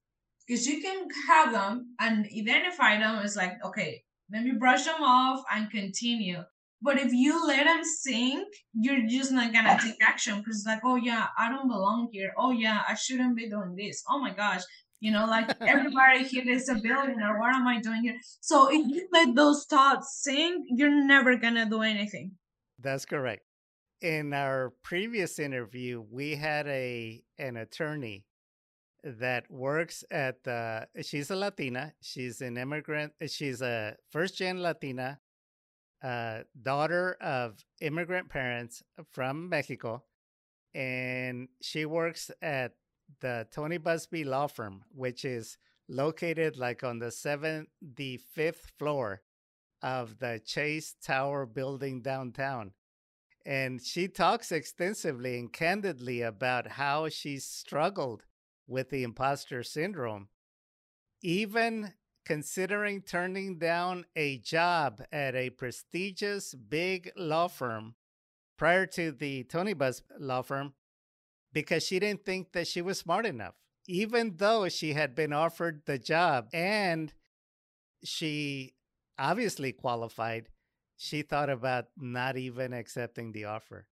Because 0.47 0.67
you 0.67 0.81
can 0.81 1.07
have 1.27 1.51
them 1.51 1.95
and 1.99 2.27
identify 2.37 2.97
them 2.97 3.19
as 3.23 3.35
like, 3.35 3.53
okay, 3.63 4.03
let 4.31 4.43
me 4.43 4.51
brush 4.51 4.85
them 4.85 5.01
off 5.01 5.43
and 5.53 5.69
continue. 5.71 6.43
But 6.81 6.99
if 6.99 7.11
you 7.13 7.45
let 7.47 7.65
them 7.65 7.83
sink, 7.83 8.47
you're 8.73 9.07
just 9.07 9.31
not 9.31 9.53
gonna 9.53 9.79
take 9.81 9.95
action 10.03 10.37
because 10.39 10.57
it's 10.57 10.67
like, 10.67 10.81
oh 10.83 10.97
yeah, 10.97 11.27
I 11.37 11.49
don't 11.49 11.67
belong 11.67 12.09
here. 12.11 12.31
Oh 12.37 12.51
yeah, 12.51 12.83
I 12.87 12.93
shouldn't 12.93 13.35
be 13.35 13.49
doing 13.49 13.75
this. 13.75 14.03
Oh 14.07 14.19
my 14.19 14.31
gosh, 14.31 14.61
you 14.99 15.11
know, 15.11 15.25
like 15.25 15.49
everybody 15.61 16.25
here 16.25 16.47
is 16.47 16.69
a 16.69 16.75
billionaire. 16.75 17.39
What 17.39 17.55
am 17.55 17.67
I 17.67 17.79
doing 17.79 18.03
here? 18.03 18.17
So 18.41 18.69
if 18.71 18.87
you 18.87 19.07
let 19.11 19.35
those 19.35 19.65
thoughts 19.67 20.21
sink, 20.21 20.65
you're 20.69 21.05
never 21.05 21.37
gonna 21.37 21.67
do 21.67 21.81
anything. 21.81 22.33
That's 22.77 23.05
correct 23.05 23.45
in 24.01 24.33
our 24.33 24.73
previous 24.83 25.39
interview, 25.39 26.03
we 26.11 26.35
had 26.35 26.67
a 26.67 27.21
an 27.39 27.57
attorney 27.57 28.25
that 29.05 29.49
works 29.49 30.03
at 30.11 30.43
the. 30.43 30.87
She's 31.01 31.31
a 31.31 31.35
Latina. 31.35 31.93
She's 32.01 32.41
an 32.41 32.57
immigrant. 32.57 33.13
She's 33.27 33.61
a 33.61 33.95
first 34.11 34.37
gen 34.37 34.61
Latina, 34.61 35.19
uh, 36.03 36.39
daughter 36.61 37.17
of 37.21 37.63
immigrant 37.81 38.29
parents 38.29 38.83
from 39.11 39.49
Mexico, 39.49 40.03
and 40.73 41.47
she 41.61 41.85
works 41.85 42.31
at 42.41 42.73
the 43.21 43.47
Tony 43.51 43.77
Buzbee 43.77 44.25
law 44.25 44.47
firm, 44.47 44.83
which 44.93 45.23
is 45.23 45.57
located 45.87 46.57
like 46.57 46.83
on 46.83 46.99
the 46.99 47.11
seventh, 47.11 47.69
the 47.81 48.17
fifth 48.17 48.71
floor 48.79 49.21
of 49.83 50.17
the 50.17 50.41
Chase 50.43 50.95
Tower 51.01 51.45
building 51.45 52.01
downtown 52.01 52.71
and 53.45 53.81
she 53.81 54.07
talks 54.07 54.51
extensively 54.51 55.37
and 55.37 55.53
candidly 55.53 56.21
about 56.21 56.67
how 56.67 57.07
she 57.07 57.37
struggled 57.37 58.23
with 58.67 58.89
the 58.89 59.03
imposter 59.03 59.63
syndrome, 59.63 60.29
even 61.21 61.93
considering 62.25 63.01
turning 63.01 63.59
down 63.59 64.05
a 64.15 64.37
job 64.39 65.01
at 65.11 65.35
a 65.35 65.51
prestigious 65.51 66.53
big 66.53 67.11
law 67.15 67.47
firm 67.47 67.95
prior 68.57 68.85
to 68.85 69.11
the 69.11 69.43
Tony 69.43 69.73
Buzz 69.73 70.01
law 70.19 70.41
firm 70.41 70.73
because 71.53 71.85
she 71.85 71.99
didn't 71.99 72.25
think 72.25 72.51
that 72.53 72.67
she 72.67 72.81
was 72.81 72.97
smart 72.97 73.25
enough, 73.25 73.55
even 73.87 74.35
though 74.37 74.67
she 74.69 74.93
had 74.93 75.15
been 75.15 75.33
offered 75.33 75.83
the 75.85 75.99
job 75.99 76.47
and 76.51 77.13
she 78.03 78.73
obviously 79.17 79.71
qualified 79.71 80.49
she 80.97 81.21
thought 81.21 81.49
about 81.49 81.87
not 81.97 82.37
even 82.37 82.73
accepting 82.73 83.31
the 83.31 83.45
offer. 83.45 83.87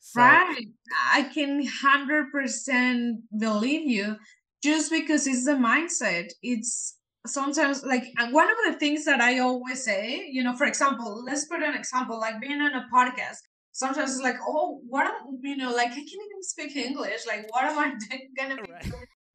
So, 0.00 0.20
right. 0.22 0.66
I 1.12 1.22
can 1.34 1.62
100% 1.62 3.12
believe 3.38 3.88
you 3.88 4.16
just 4.62 4.90
because 4.90 5.26
it's 5.26 5.44
the 5.44 5.52
mindset. 5.52 6.30
It's 6.42 6.96
sometimes 7.26 7.84
like 7.84 8.04
uh, 8.18 8.28
one 8.30 8.48
of 8.50 8.56
the 8.66 8.78
things 8.78 9.04
that 9.04 9.20
I 9.20 9.38
always 9.40 9.84
say, 9.84 10.26
you 10.30 10.42
know, 10.42 10.56
for 10.56 10.66
example, 10.66 11.22
let's 11.24 11.46
put 11.46 11.62
an 11.62 11.74
example 11.74 12.18
like 12.18 12.40
being 12.40 12.60
on 12.60 12.74
a 12.74 12.86
podcast. 12.94 13.38
Sometimes 13.72 14.12
it's 14.12 14.22
like, 14.22 14.38
oh, 14.46 14.80
what 14.88 15.06
am 15.06 15.38
you 15.42 15.56
know, 15.56 15.70
like 15.70 15.90
I 15.90 15.94
can't 15.94 16.08
even 16.08 16.42
speak 16.42 16.76
English. 16.76 17.26
Like, 17.26 17.46
what 17.52 17.64
am 17.64 17.78
I 17.78 17.92
gonna 18.36 18.56
be 18.62 18.72
right. 18.72 18.92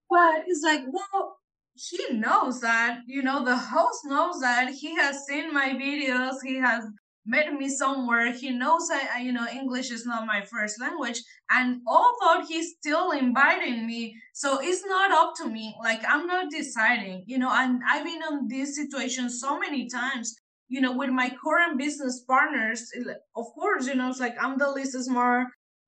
But 0.10 0.43
it's 0.48 0.63
like, 0.63 0.82
well, 0.91 1.38
he 1.75 2.13
knows 2.13 2.62
that, 2.62 3.00
you 3.08 3.24
know, 3.24 3.43
the 3.43 3.55
host 3.58 4.01
knows 4.05 4.39
that 4.41 4.70
he 4.74 4.96
has 4.96 5.25
seen 5.25 5.53
my 5.53 5.70
videos, 5.70 6.36
he 6.43 6.58
has 6.58 6.84
met 7.25 7.53
me 7.53 7.70
somewhere. 7.70 8.32
He 8.32 8.50
knows 8.51 8.89
I, 8.92 9.22
you 9.22 9.32
know, 9.32 9.48
English 9.48 9.92
is 9.92 10.06
not 10.06 10.27
my 10.27 10.42
first 10.42 10.80
language. 10.80 11.22
And 11.50 11.82
although 11.88 12.46
he's 12.48 12.75
still 12.80 13.12
inviting 13.12 13.88
me, 13.88 14.15
so 14.34 14.60
it's 14.62 14.86
not 14.86 15.12
up 15.12 15.34
to 15.38 15.50
me. 15.50 15.75
Like 15.84 16.01
I'm 16.08 16.27
not 16.27 16.51
deciding, 16.51 17.24
you 17.27 17.38
know, 17.38 17.51
and 17.51 17.82
I've 17.89 18.06
been 18.06 18.22
in 18.32 18.48
this 18.48 18.75
situation 18.75 19.30
so 19.30 19.58
many 19.60 19.89
times, 19.89 20.36
you 20.68 20.82
know, 20.82 20.96
with 20.96 21.10
my 21.10 21.32
current 21.44 21.77
business 21.77 22.24
partners. 22.27 22.92
Of 23.36 23.46
course, 23.56 23.88
you 23.88 23.96
know, 23.96 24.10
it's 24.10 24.20
like 24.20 24.36
I'm 24.42 24.58
the 24.58 24.72
least 24.72 25.01
smart, 25.03 25.48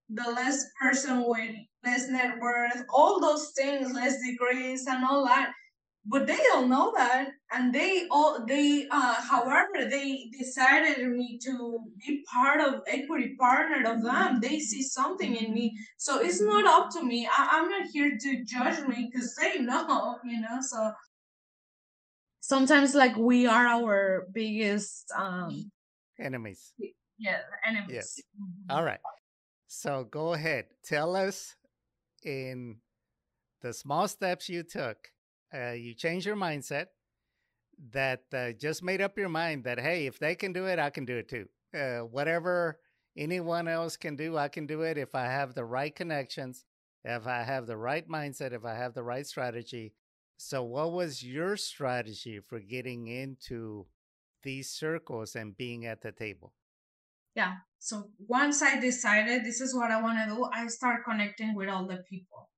the 0.09 0.31
less 0.31 0.65
person 0.81 1.23
with 1.27 1.51
less 1.83 2.09
net 2.09 2.39
worth, 2.39 2.83
all 2.93 3.19
those 3.19 3.51
things, 3.57 3.93
less 3.93 4.17
degrees 4.25 4.85
and 4.87 5.03
all 5.03 5.25
that 5.25 5.51
but 6.07 6.27
they 6.27 6.37
don't 6.37 6.69
know 6.69 6.93
that 6.95 7.29
and 7.51 7.73
they 7.73 8.07
all 8.11 8.45
they 8.47 8.87
uh 8.91 9.15
however 9.15 9.89
they 9.89 10.29
decided 10.37 11.07
me 11.07 11.39
to 11.43 11.79
be 12.05 12.23
part 12.31 12.61
of 12.61 12.81
equity 12.87 13.35
partner 13.39 13.89
of 13.91 14.03
them. 14.03 14.39
They 14.39 14.59
see 14.59 14.83
something 14.83 15.35
in 15.35 15.53
me. 15.53 15.77
So 15.97 16.19
it's 16.19 16.41
not 16.41 16.65
up 16.65 16.91
to 16.91 17.03
me. 17.03 17.27
I, 17.27 17.49
i'm 17.53 17.69
not 17.69 17.87
here 17.91 18.17
to 18.19 18.45
judge 18.45 18.87
me 18.87 19.09
because 19.11 19.35
they 19.35 19.59
know 19.59 20.17
you 20.23 20.41
know 20.41 20.59
so. 20.61 20.91
Sometimes 22.41 22.93
like 22.93 23.15
we 23.17 23.47
are 23.47 23.65
our 23.65 24.27
biggest 24.31 25.11
um 25.17 25.71
enemies. 26.19 26.73
yeah 27.17 27.39
enemies. 27.67 27.89
Yes. 27.91 28.21
Mm-hmm. 28.39 28.77
all 28.77 28.83
right. 28.83 28.99
So 29.67 30.03
go 30.03 30.33
ahead. 30.33 30.65
Tell 30.83 31.15
us 31.15 31.55
in 32.23 32.77
the 33.61 33.73
small 33.73 34.07
steps 34.07 34.47
you 34.47 34.61
took 34.61 35.09
uh, 35.55 35.71
you 35.71 35.93
change 35.93 36.25
your 36.25 36.35
mindset 36.35 36.87
that 37.91 38.23
uh, 38.33 38.51
just 38.51 38.83
made 38.83 39.01
up 39.01 39.17
your 39.17 39.29
mind 39.29 39.63
that 39.63 39.79
hey 39.79 40.05
if 40.05 40.19
they 40.19 40.35
can 40.35 40.53
do 40.53 40.65
it 40.65 40.79
i 40.79 40.89
can 40.89 41.05
do 41.05 41.17
it 41.17 41.29
too. 41.29 41.47
Uh, 41.77 41.99
whatever 41.99 42.79
anyone 43.17 43.67
else 43.67 43.97
can 43.97 44.15
do 44.15 44.37
i 44.37 44.47
can 44.47 44.65
do 44.65 44.81
it 44.81 44.97
if 44.97 45.13
i 45.15 45.25
have 45.25 45.53
the 45.53 45.65
right 45.65 45.95
connections 45.95 46.65
if 47.03 47.27
i 47.27 47.43
have 47.43 47.67
the 47.67 47.77
right 47.77 48.07
mindset 48.07 48.53
if 48.53 48.65
i 48.65 48.73
have 48.73 48.93
the 48.93 49.03
right 49.03 49.27
strategy. 49.27 49.93
So 50.37 50.63
what 50.63 50.91
was 50.91 51.23
your 51.23 51.55
strategy 51.55 52.39
for 52.39 52.59
getting 52.59 53.07
into 53.07 53.85
these 54.43 54.69
circles 54.69 55.35
and 55.35 55.55
being 55.55 55.85
at 55.85 56.01
the 56.01 56.11
table? 56.11 56.51
Yeah 57.35 57.53
so 57.85 58.09
once 58.27 58.63
i 58.63 58.79
decided 58.79 59.45
this 59.45 59.61
is 59.61 59.75
what 59.75 59.91
i 59.91 60.01
want 60.01 60.17
to 60.17 60.35
do 60.35 60.43
i 60.51 60.65
start 60.65 61.05
connecting 61.07 61.53
with 61.53 61.69
all 61.69 61.85
the 61.85 62.01
people 62.09 62.49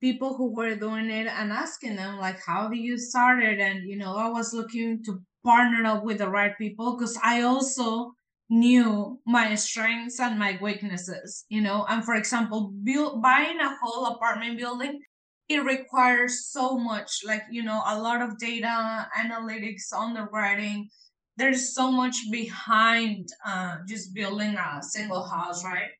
people 0.00 0.36
who 0.36 0.54
were 0.54 0.74
doing 0.76 1.10
it 1.10 1.26
and 1.26 1.52
asking 1.52 1.96
them 1.96 2.18
like 2.18 2.38
how 2.44 2.68
do 2.68 2.76
you 2.76 2.98
start 2.98 3.42
it? 3.42 3.58
And 3.58 3.88
you 3.88 3.96
know 3.96 4.16
i 4.16 4.28
was 4.28 4.52
looking 4.52 5.02
to 5.04 5.20
partner 5.44 5.84
up 5.86 6.04
with 6.04 6.18
the 6.18 6.28
right 6.28 6.56
people 6.58 6.96
because 6.96 7.18
i 7.24 7.42
also 7.42 8.12
knew 8.50 9.20
my 9.26 9.54
strengths 9.54 10.18
and 10.20 10.38
my 10.38 10.58
weaknesses 10.62 11.44
you 11.48 11.60
know? 11.60 11.84
And 11.88 12.04
for 12.04 12.14
example 12.14 12.72
build, 12.82 13.22
buying 13.22 13.60
a 13.60 13.76
whole 13.80 14.06
apartment 14.06 14.58
building 14.58 15.00
it 15.48 15.64
requires 15.64 16.46
so 16.50 16.76
much 16.78 17.20
like 17.24 17.42
you 17.50 17.62
know 17.62 17.82
a 17.86 17.98
lot 18.00 18.20
of 18.22 18.38
data 18.38 19.08
analytics 19.18 19.92
underwriting. 19.96 20.88
There's 21.36 21.74
so 21.74 21.90
much 21.92 22.16
behind 22.30 23.28
uh, 23.46 23.76
just 23.86 24.12
building 24.14 24.56
a 24.56 24.82
single 24.82 25.22
house 25.22 25.64
right 25.64 25.90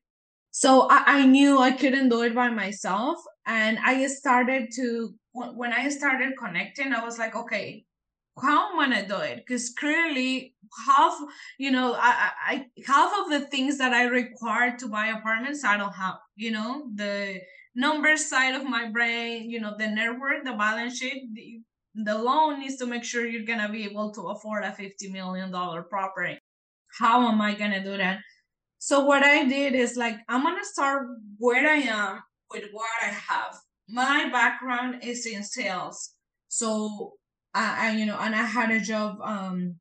so 0.51 0.87
I, 0.89 1.03
I 1.05 1.25
knew 1.25 1.59
i 1.59 1.71
couldn't 1.71 2.09
do 2.09 2.21
it 2.21 2.35
by 2.35 2.49
myself. 2.49 3.17
And 3.45 3.79
i 3.79 4.05
started 4.07 4.69
to 4.75 5.13
when 5.33 5.73
i 5.73 5.89
started 5.89 6.33
connecting 6.37 6.93
i 6.93 7.03
was 7.03 7.17
like 7.17 7.35
okay 7.35 7.85
how 8.41 8.71
am 8.71 8.79
i 8.79 8.85
gonna 8.85 9.07
do 9.07 9.17
it? 9.17 9.37
Because 9.37 9.73
clearly 9.77 10.55
half 10.85 11.17
you 11.57 11.71
know 11.71 11.93
I, 11.97 12.31
I 12.47 12.65
half 12.85 13.11
of 13.19 13.29
the 13.31 13.47
things 13.47 13.77
that 13.79 13.93
i 13.93 14.03
require 14.03 14.77
to 14.77 14.87
buy 14.87 15.07
apartments 15.07 15.63
i 15.63 15.77
don't 15.77 15.95
have 15.95 16.15
you 16.35 16.51
know 16.51 16.89
the 16.93 17.39
number 17.75 18.15
side 18.17 18.53
of 18.53 18.69
my 18.69 18.89
brain 18.89 19.49
you 19.49 19.59
know 19.59 19.75
the 19.77 19.87
network 19.87 20.43
the 20.43 20.53
balance 20.53 20.99
sheet 20.99 21.27
the, 21.33 21.61
the 22.03 22.17
loan 22.17 22.59
needs 22.59 22.77
to 22.77 22.85
make 22.85 23.03
sure 23.03 23.25
you're 23.25 23.45
gonna 23.45 23.69
be 23.69 23.83
able 23.83 24.11
to 24.13 24.27
afford 24.29 24.63
a 24.63 24.71
50 24.71 25.09
million 25.09 25.51
dollar 25.51 25.81
property. 25.83 26.37
How 26.99 27.27
am 27.27 27.41
i 27.41 27.53
gonna 27.55 27.83
do 27.83 27.97
that 27.97 28.19
so 28.79 29.05
what 29.05 29.23
i 29.23 29.45
did 29.45 29.75
is 29.75 29.95
like 29.95 30.15
i'm 30.27 30.43
gonna 30.43 30.65
start 30.65 31.07
where 31.37 31.69
i 31.69 31.75
am 31.75 32.21
with 32.51 32.65
what 32.71 32.89
I 33.01 33.07
have. 33.07 33.59
My 33.87 34.29
background 34.29 35.03
is 35.03 35.25
in 35.25 35.43
sales. 35.43 36.13
So 36.47 37.13
I, 37.53 37.89
I 37.89 37.91
you 37.95 38.05
know, 38.05 38.17
and 38.19 38.35
I 38.35 38.43
had 38.43 38.71
a 38.71 38.79
job, 38.79 39.17
um, 39.21 39.75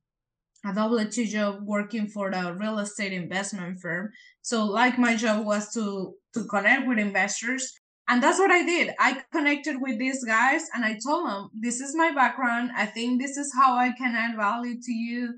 a 0.66 0.74
double 0.74 1.04
two 1.06 1.26
job 1.26 1.60
working 1.62 2.08
for 2.08 2.30
the 2.30 2.54
real 2.58 2.78
estate 2.78 3.12
investment 3.12 3.80
firm. 3.80 4.10
So 4.42 4.64
like 4.64 4.98
my 4.98 5.16
job 5.16 5.44
was 5.44 5.72
to 5.74 6.14
to 6.34 6.44
connect 6.44 6.86
with 6.86 6.98
investors. 6.98 7.72
And 8.10 8.22
that's 8.22 8.38
what 8.38 8.50
I 8.50 8.64
did. 8.64 8.94
I 8.98 9.22
connected 9.32 9.76
with 9.80 9.98
these 9.98 10.24
guys 10.24 10.62
and 10.74 10.82
I 10.82 10.98
told 11.06 11.28
them, 11.28 11.50
this 11.52 11.80
is 11.80 11.94
my 11.94 12.10
background. 12.12 12.70
I 12.74 12.86
think 12.86 13.20
this 13.20 13.36
is 13.36 13.52
how 13.54 13.76
I 13.76 13.92
can 13.92 14.14
add 14.14 14.34
value 14.34 14.80
to 14.80 14.92
you. 14.92 15.34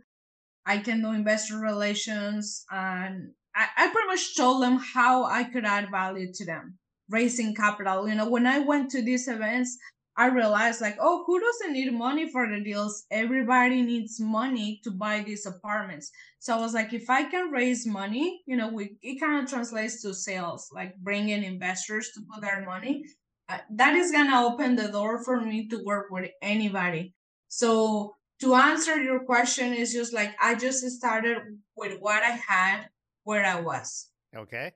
I 0.67 0.79
can 0.79 1.03
do 1.03 1.11
investor 1.11 1.59
relations. 1.59 2.65
And 2.71 3.33
I, 3.55 3.67
I 3.77 3.91
pretty 3.91 4.07
much 4.07 4.37
told 4.37 4.63
them 4.63 4.79
how 4.79 5.25
I 5.25 5.45
could 5.45 5.65
add 5.65 5.91
value 5.91 6.33
to 6.35 6.45
them 6.45 6.79
raising 7.09 7.55
capital. 7.55 8.09
You 8.09 8.15
know, 8.15 8.29
when 8.29 8.47
I 8.47 8.61
went 8.61 8.91
to 8.93 9.03
these 9.03 9.29
events, 9.29 9.77
I 10.17 10.27
realized 10.27 10.81
like, 10.81 10.97
oh, 11.01 11.25
who 11.27 11.41
doesn't 11.41 11.73
need 11.73 11.93
money 11.93 12.31
for 12.31 12.49
the 12.49 12.61
deals? 12.61 13.05
Everybody 13.11 13.83
needs 13.83 14.21
money 14.21 14.81
to 14.85 14.91
buy 14.91 15.23
these 15.23 15.47
apartments. 15.47 16.11
So 16.39 16.57
I 16.57 16.61
was 16.61 16.75
like, 16.75 16.93
if 16.93 17.09
I 17.09 17.25
can 17.25 17.51
raise 17.51 17.87
money, 17.87 18.43
you 18.47 18.57
know, 18.57 18.69
we 18.69 18.97
it 19.03 19.21
kind 19.21 19.43
of 19.43 19.49
translates 19.49 20.03
to 20.03 20.15
sales, 20.15 20.69
like 20.73 20.97
bringing 20.97 21.43
investors 21.43 22.11
to 22.15 22.21
put 22.31 22.43
their 22.43 22.65
money. 22.65 23.05
Uh, 23.49 23.59
that 23.71 23.95
is 23.95 24.13
gonna 24.13 24.47
open 24.47 24.77
the 24.77 24.89
door 24.89 25.25
for 25.25 25.41
me 25.41 25.69
to 25.69 25.83
work 25.85 26.07
with 26.11 26.31
anybody. 26.43 27.15
So 27.49 28.17
to 28.41 28.55
answer 28.55 29.01
your 29.01 29.25
question 29.25 29.73
is 29.73 29.93
just 29.93 30.13
like 30.13 30.35
I 30.41 30.55
just 30.55 30.89
started 30.91 31.39
with 31.77 31.99
what 32.01 32.23
I 32.23 32.39
had 32.47 32.89
where 33.25 33.45
I 33.45 33.61
was. 33.61 34.09
Okay. 34.37 34.73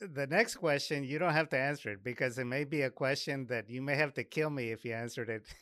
The 0.00 0.26
next 0.26 0.56
question 0.56 1.04
you 1.04 1.18
don't 1.18 1.32
have 1.32 1.50
to 1.50 1.58
answer 1.58 1.92
it 1.92 2.04
because 2.04 2.38
it 2.38 2.44
may 2.44 2.64
be 2.64 2.82
a 2.82 2.90
question 2.90 3.46
that 3.46 3.70
you 3.70 3.80
may 3.80 3.96
have 3.96 4.14
to 4.14 4.24
kill 4.24 4.50
me 4.50 4.70
if 4.70 4.84
you 4.84 4.92
answered 4.92 5.28
it. 5.28 5.46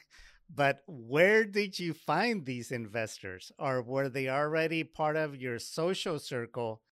But 0.55 0.81
where 0.87 1.45
did 1.47 1.79
you 1.79 1.95
find 1.95 2.45
these 2.45 2.73
investors? 2.73 3.53
Or 3.59 3.81
were 3.81 4.11
they 4.11 4.29
already 4.29 4.85
part 4.85 5.17
of 5.17 5.35
your 5.37 5.59
social 5.59 6.19
circle 6.19 6.83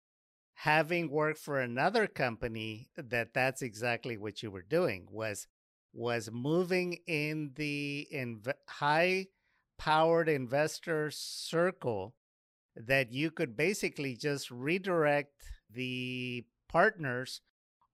having 0.54 1.10
worked 1.10 1.38
for 1.38 1.60
another 1.60 2.06
company 2.06 2.88
that 2.96 3.34
that's 3.34 3.62
exactly 3.62 4.16
what 4.16 4.42
you 4.42 4.50
were 4.50 4.62
doing 4.62 5.06
was 5.10 5.46
was 5.92 6.30
moving 6.30 6.98
in 7.06 7.50
the 7.56 8.06
inv- 8.14 8.52
high 8.68 9.26
powered 9.78 10.28
investor 10.28 11.10
circle 11.10 12.14
that 12.76 13.12
you 13.12 13.30
could 13.30 13.56
basically 13.56 14.16
just 14.16 14.50
redirect 14.50 15.32
the 15.70 16.44
partners 16.68 17.40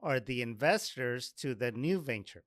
or 0.00 0.20
the 0.20 0.42
investors 0.42 1.32
to 1.38 1.54
the 1.54 1.72
new 1.72 2.00
venture? 2.00 2.44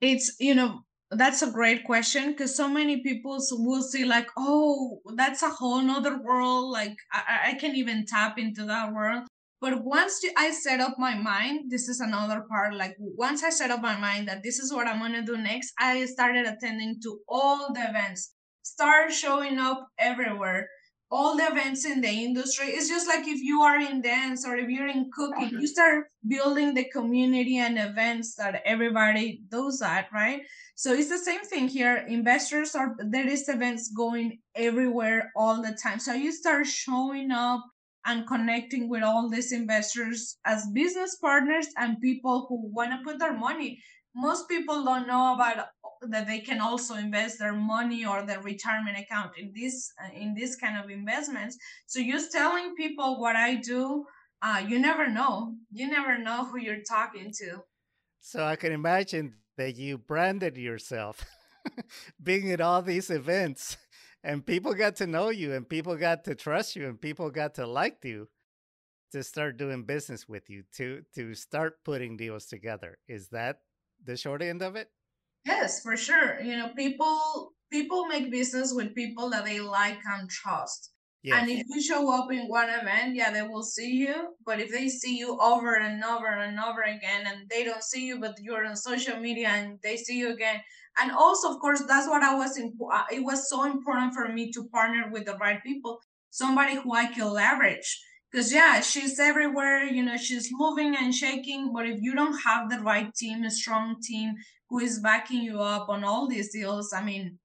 It's, 0.00 0.36
you 0.40 0.54
know, 0.54 0.80
that's 1.10 1.42
a 1.42 1.50
great 1.50 1.84
question 1.84 2.32
because 2.32 2.56
so 2.56 2.68
many 2.68 3.02
people 3.02 3.38
will 3.50 3.82
see 3.82 4.04
like, 4.04 4.28
oh, 4.36 5.00
that's 5.16 5.42
a 5.42 5.50
whole 5.50 5.82
nother 5.82 6.22
world. 6.22 6.70
Like 6.70 6.96
I, 7.12 7.50
I 7.50 7.54
can 7.54 7.74
even 7.74 8.06
tap 8.06 8.38
into 8.38 8.64
that 8.64 8.92
world. 8.92 9.24
But 9.60 9.84
once 9.84 10.24
I 10.38 10.52
set 10.52 10.80
up 10.80 10.94
my 10.98 11.14
mind, 11.14 11.70
this 11.70 11.88
is 11.88 12.00
another 12.00 12.44
part. 12.48 12.74
Like 12.74 12.96
once 12.98 13.42
I 13.42 13.50
set 13.50 13.70
up 13.70 13.82
my 13.82 13.96
mind 13.96 14.26
that 14.28 14.42
this 14.42 14.58
is 14.58 14.72
what 14.72 14.86
I'm 14.86 15.00
gonna 15.00 15.22
do 15.22 15.36
next, 15.36 15.72
I 15.78 16.06
started 16.06 16.46
attending 16.46 16.98
to 17.02 17.18
all 17.28 17.72
the 17.74 17.86
events, 17.86 18.32
start 18.62 19.12
showing 19.12 19.58
up 19.58 19.86
everywhere 19.98 20.66
all 21.10 21.36
the 21.36 21.46
events 21.46 21.84
in 21.84 22.00
the 22.00 22.08
industry. 22.08 22.66
It's 22.66 22.88
just 22.88 23.08
like 23.08 23.26
if 23.26 23.40
you 23.42 23.62
are 23.62 23.78
in 23.80 24.00
dance 24.00 24.46
or 24.46 24.56
if 24.56 24.68
you're 24.68 24.88
in 24.88 25.10
cooking, 25.12 25.46
uh-huh. 25.46 25.58
you 25.58 25.66
start 25.66 26.06
building 26.26 26.72
the 26.74 26.84
community 26.92 27.58
and 27.58 27.78
events 27.78 28.36
that 28.36 28.62
everybody 28.64 29.42
does 29.48 29.80
that, 29.80 30.08
right? 30.12 30.42
So 30.76 30.92
it's 30.94 31.08
the 31.08 31.18
same 31.18 31.42
thing 31.42 31.68
here. 31.68 32.06
Investors 32.08 32.74
are 32.74 32.96
there 32.98 33.28
is 33.28 33.48
events 33.48 33.92
going 33.92 34.38
everywhere 34.54 35.32
all 35.36 35.60
the 35.60 35.76
time. 35.82 35.98
So 35.98 36.14
you 36.14 36.32
start 36.32 36.66
showing 36.66 37.32
up 37.32 37.64
and 38.06 38.26
connecting 38.26 38.88
with 38.88 39.02
all 39.02 39.28
these 39.28 39.52
investors 39.52 40.38
as 40.46 40.66
business 40.72 41.16
partners 41.16 41.66
and 41.76 42.00
people 42.00 42.46
who 42.48 42.70
want 42.72 42.92
to 42.92 43.04
put 43.04 43.18
their 43.18 43.36
money. 43.36 43.82
Most 44.14 44.48
people 44.48 44.84
don't 44.84 45.06
know 45.06 45.34
about 45.34 45.68
that 46.08 46.26
they 46.26 46.40
can 46.40 46.60
also 46.60 46.94
invest 46.94 47.38
their 47.38 47.52
money 47.52 48.04
or 48.04 48.24
their 48.24 48.40
retirement 48.40 48.98
account 48.98 49.32
in 49.38 49.52
this 49.54 49.92
uh, 50.02 50.12
in 50.14 50.34
this 50.34 50.56
kind 50.56 50.82
of 50.82 50.90
investments. 50.90 51.56
So 51.86 52.02
just 52.02 52.32
telling 52.32 52.74
people 52.74 53.20
what 53.20 53.36
i 53.36 53.56
do 53.56 54.04
uh, 54.42 54.64
you 54.66 54.78
never 54.78 55.06
know. 55.06 55.54
You 55.70 55.88
never 55.88 56.16
know 56.16 56.46
who 56.46 56.58
you're 56.58 56.82
talking 56.88 57.32
to. 57.40 57.62
So 58.20 58.44
i 58.44 58.56
can 58.56 58.72
imagine 58.72 59.34
that 59.56 59.76
you 59.76 59.98
branded 59.98 60.56
yourself 60.56 61.24
being 62.22 62.50
at 62.50 62.60
all 62.60 62.82
these 62.82 63.10
events 63.10 63.76
and 64.22 64.44
people 64.44 64.74
got 64.74 64.96
to 64.96 65.06
know 65.06 65.28
you 65.30 65.52
and 65.52 65.68
people 65.68 65.96
got 65.96 66.24
to 66.24 66.34
trust 66.34 66.76
you 66.76 66.86
and 66.86 67.00
people 67.00 67.30
got 67.30 67.54
to 67.54 67.66
like 67.66 67.98
you 68.04 68.28
to 69.12 69.22
start 69.22 69.56
doing 69.56 69.84
business 69.84 70.28
with 70.28 70.48
you 70.48 70.62
to 70.74 71.02
to 71.14 71.34
start 71.34 71.84
putting 71.84 72.16
deals 72.16 72.46
together. 72.46 72.98
Is 73.08 73.28
that 73.28 73.58
the 74.04 74.16
short 74.16 74.42
end 74.42 74.62
of 74.62 74.76
it 74.76 74.88
Yes, 75.44 75.82
for 75.82 75.96
sure. 75.96 76.40
You 76.40 76.56
know, 76.56 76.68
people 76.76 77.52
people 77.70 78.06
make 78.06 78.30
business 78.30 78.72
with 78.74 78.94
people 78.94 79.30
that 79.30 79.44
they 79.44 79.60
like 79.60 79.98
and 80.04 80.28
trust. 80.28 80.92
Yes. 81.22 81.42
And 81.42 81.50
if 81.50 81.66
you 81.68 81.82
show 81.82 82.10
up 82.10 82.32
in 82.32 82.48
one 82.48 82.70
event, 82.70 83.14
yeah, 83.14 83.30
they 83.30 83.42
will 83.42 83.62
see 83.62 83.90
you. 83.90 84.34
But 84.44 84.58
if 84.58 84.70
they 84.70 84.88
see 84.88 85.18
you 85.18 85.38
over 85.38 85.74
and 85.74 86.02
over 86.02 86.26
and 86.26 86.58
over 86.58 86.80
again, 86.82 87.26
and 87.26 87.48
they 87.50 87.62
don't 87.62 87.82
see 87.82 88.06
you, 88.06 88.18
but 88.18 88.38
you're 88.40 88.64
on 88.66 88.74
social 88.76 89.20
media 89.20 89.48
and 89.48 89.78
they 89.82 89.96
see 89.96 90.18
you 90.18 90.32
again, 90.32 90.60
and 91.00 91.12
also, 91.12 91.52
of 91.52 91.60
course, 91.60 91.82
that's 91.86 92.08
what 92.08 92.22
I 92.22 92.34
was. 92.34 92.58
Imp- 92.58 92.74
uh, 92.92 93.04
it 93.12 93.22
was 93.22 93.48
so 93.48 93.64
important 93.64 94.14
for 94.14 94.28
me 94.28 94.50
to 94.52 94.68
partner 94.68 95.10
with 95.10 95.26
the 95.26 95.36
right 95.36 95.62
people, 95.62 96.00
somebody 96.30 96.76
who 96.76 96.94
I 96.94 97.06
can 97.06 97.30
leverage. 97.30 98.02
Because 98.30 98.52
yeah, 98.52 98.80
she's 98.80 99.18
everywhere. 99.18 99.84
You 99.84 100.04
know, 100.04 100.16
she's 100.16 100.48
moving 100.52 100.94
and 100.96 101.14
shaking. 101.14 101.72
But 101.72 101.86
if 101.86 102.00
you 102.00 102.14
don't 102.14 102.38
have 102.44 102.70
the 102.70 102.80
right 102.80 103.12
team, 103.14 103.42
a 103.44 103.50
strong 103.50 103.96
team 104.00 104.34
who 104.68 104.78
is 104.78 105.00
backing 105.00 105.42
you 105.42 105.60
up 105.60 105.88
on 105.88 106.04
all 106.04 106.28
these 106.28 106.52
deals. 106.52 106.92
I 106.92 107.02
mean, 107.02 107.38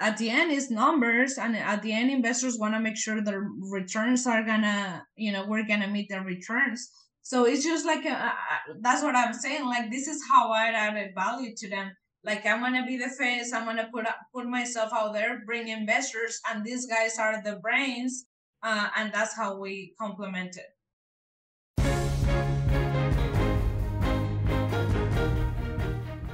at 0.00 0.18
the 0.18 0.30
end 0.30 0.52
is 0.52 0.70
numbers 0.70 1.38
and 1.38 1.56
at 1.56 1.82
the 1.82 1.92
end 1.92 2.10
investors 2.10 2.58
want 2.58 2.74
to 2.74 2.80
make 2.80 2.96
sure 2.96 3.20
their 3.20 3.48
returns 3.70 4.26
are 4.26 4.44
gonna 4.44 5.04
you 5.16 5.32
know 5.32 5.46
we're 5.46 5.66
gonna 5.66 5.88
meet 5.88 6.08
their 6.08 6.22
returns 6.22 6.90
so 7.22 7.44
it's 7.44 7.64
just 7.64 7.86
like 7.86 8.04
a, 8.04 8.10
uh, 8.10 8.26
uh, 8.26 8.74
that's 8.80 9.02
what 9.02 9.16
i'm 9.16 9.32
saying 9.32 9.64
like 9.64 9.90
this 9.90 10.06
is 10.06 10.20
how 10.30 10.52
i 10.52 10.66
added 10.66 11.12
value 11.14 11.54
to 11.56 11.68
them 11.70 11.90
like 12.24 12.44
i'm 12.44 12.60
gonna 12.60 12.84
be 12.86 12.98
the 12.98 13.08
face 13.08 13.52
i'm 13.52 13.64
gonna 13.64 13.88
put 13.92 14.06
put 14.34 14.46
myself 14.46 14.90
out 14.92 15.14
there 15.14 15.42
bring 15.46 15.68
investors 15.68 16.40
and 16.50 16.64
these 16.64 16.86
guys 16.86 17.18
are 17.18 17.42
the 17.42 17.56
brains 17.56 18.26
uh, 18.62 18.88
and 18.96 19.12
that's 19.12 19.34
how 19.34 19.58
we 19.58 19.94
complement 19.98 20.56
it 20.56 20.76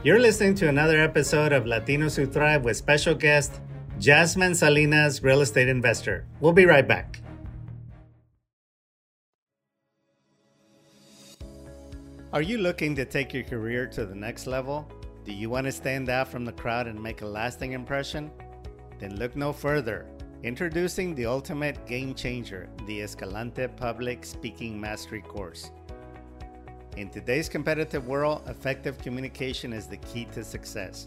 You're 0.04 0.18
listening 0.18 0.56
to 0.56 0.68
another 0.68 1.00
episode 1.00 1.52
of 1.52 1.62
Latinos 1.62 2.16
Who 2.16 2.26
Thrive 2.26 2.64
with 2.64 2.76
special 2.76 3.14
guest 3.14 3.60
Jazmin 4.00 4.56
Salinas, 4.56 5.22
real 5.22 5.42
estate 5.42 5.68
investor. 5.68 6.26
We'll 6.40 6.52
be 6.52 6.66
right 6.66 6.86
back. 6.88 7.20
Are 12.32 12.42
you 12.42 12.58
looking 12.58 12.96
to 12.96 13.04
take 13.04 13.32
your 13.32 13.44
career 13.44 13.86
to 13.88 14.04
the 14.04 14.14
next 14.16 14.48
level? 14.48 14.90
Do 15.24 15.32
you 15.32 15.48
want 15.48 15.66
to 15.66 15.72
stand 15.72 16.08
out 16.08 16.26
from 16.26 16.44
the 16.44 16.52
crowd 16.52 16.88
and 16.88 17.00
make 17.00 17.22
a 17.22 17.26
lasting 17.26 17.70
impression? 17.70 18.28
Then 18.98 19.14
look 19.20 19.36
no 19.36 19.52
further. 19.52 20.08
Introducing 20.42 21.14
the 21.14 21.24
ultimate 21.24 21.86
game 21.86 22.16
changer, 22.16 22.68
the 22.86 23.00
Escalante 23.02 23.68
Public 23.68 24.24
Speaking 24.24 24.80
Mastery 24.80 25.20
course. 25.22 25.70
In 26.96 27.10
today's 27.10 27.48
competitive 27.48 28.08
world, 28.08 28.42
effective 28.48 28.98
communication 28.98 29.72
is 29.72 29.86
the 29.86 29.98
key 29.98 30.24
to 30.32 30.42
success. 30.42 31.04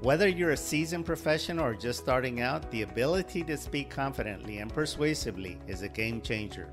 Whether 0.00 0.26
you're 0.26 0.52
a 0.52 0.56
seasoned 0.56 1.04
professional 1.04 1.66
or 1.66 1.74
just 1.74 1.98
starting 1.98 2.40
out, 2.40 2.70
the 2.70 2.80
ability 2.80 3.42
to 3.44 3.58
speak 3.58 3.90
confidently 3.90 4.56
and 4.56 4.72
persuasively 4.72 5.58
is 5.66 5.82
a 5.82 5.88
game 5.88 6.22
changer. 6.22 6.70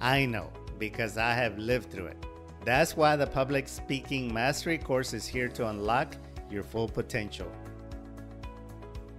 I 0.00 0.26
know 0.26 0.52
because 0.78 1.16
I 1.16 1.32
have 1.32 1.56
lived 1.56 1.90
through 1.90 2.08
it. 2.08 2.22
That's 2.66 2.98
why 2.98 3.16
the 3.16 3.26
Public 3.26 3.66
Speaking 3.68 4.30
Mastery 4.34 4.76
course 4.76 5.14
is 5.14 5.26
here 5.26 5.48
to 5.48 5.70
unlock 5.70 6.16
your 6.50 6.64
full 6.64 6.88
potential. 6.88 7.50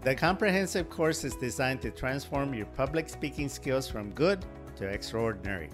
The 0.05 0.13
comprehensive 0.13 0.87
course 0.87 1.23
is 1.23 1.35
designed 1.35 1.81
to 1.81 1.89
transform 1.89 2.53
your 2.53 2.67
public 2.67 3.09
speaking 3.09 3.49
skills 3.49 3.89
from 3.89 4.11
good 4.11 4.45
to 4.75 4.85
extraordinary. 4.85 5.71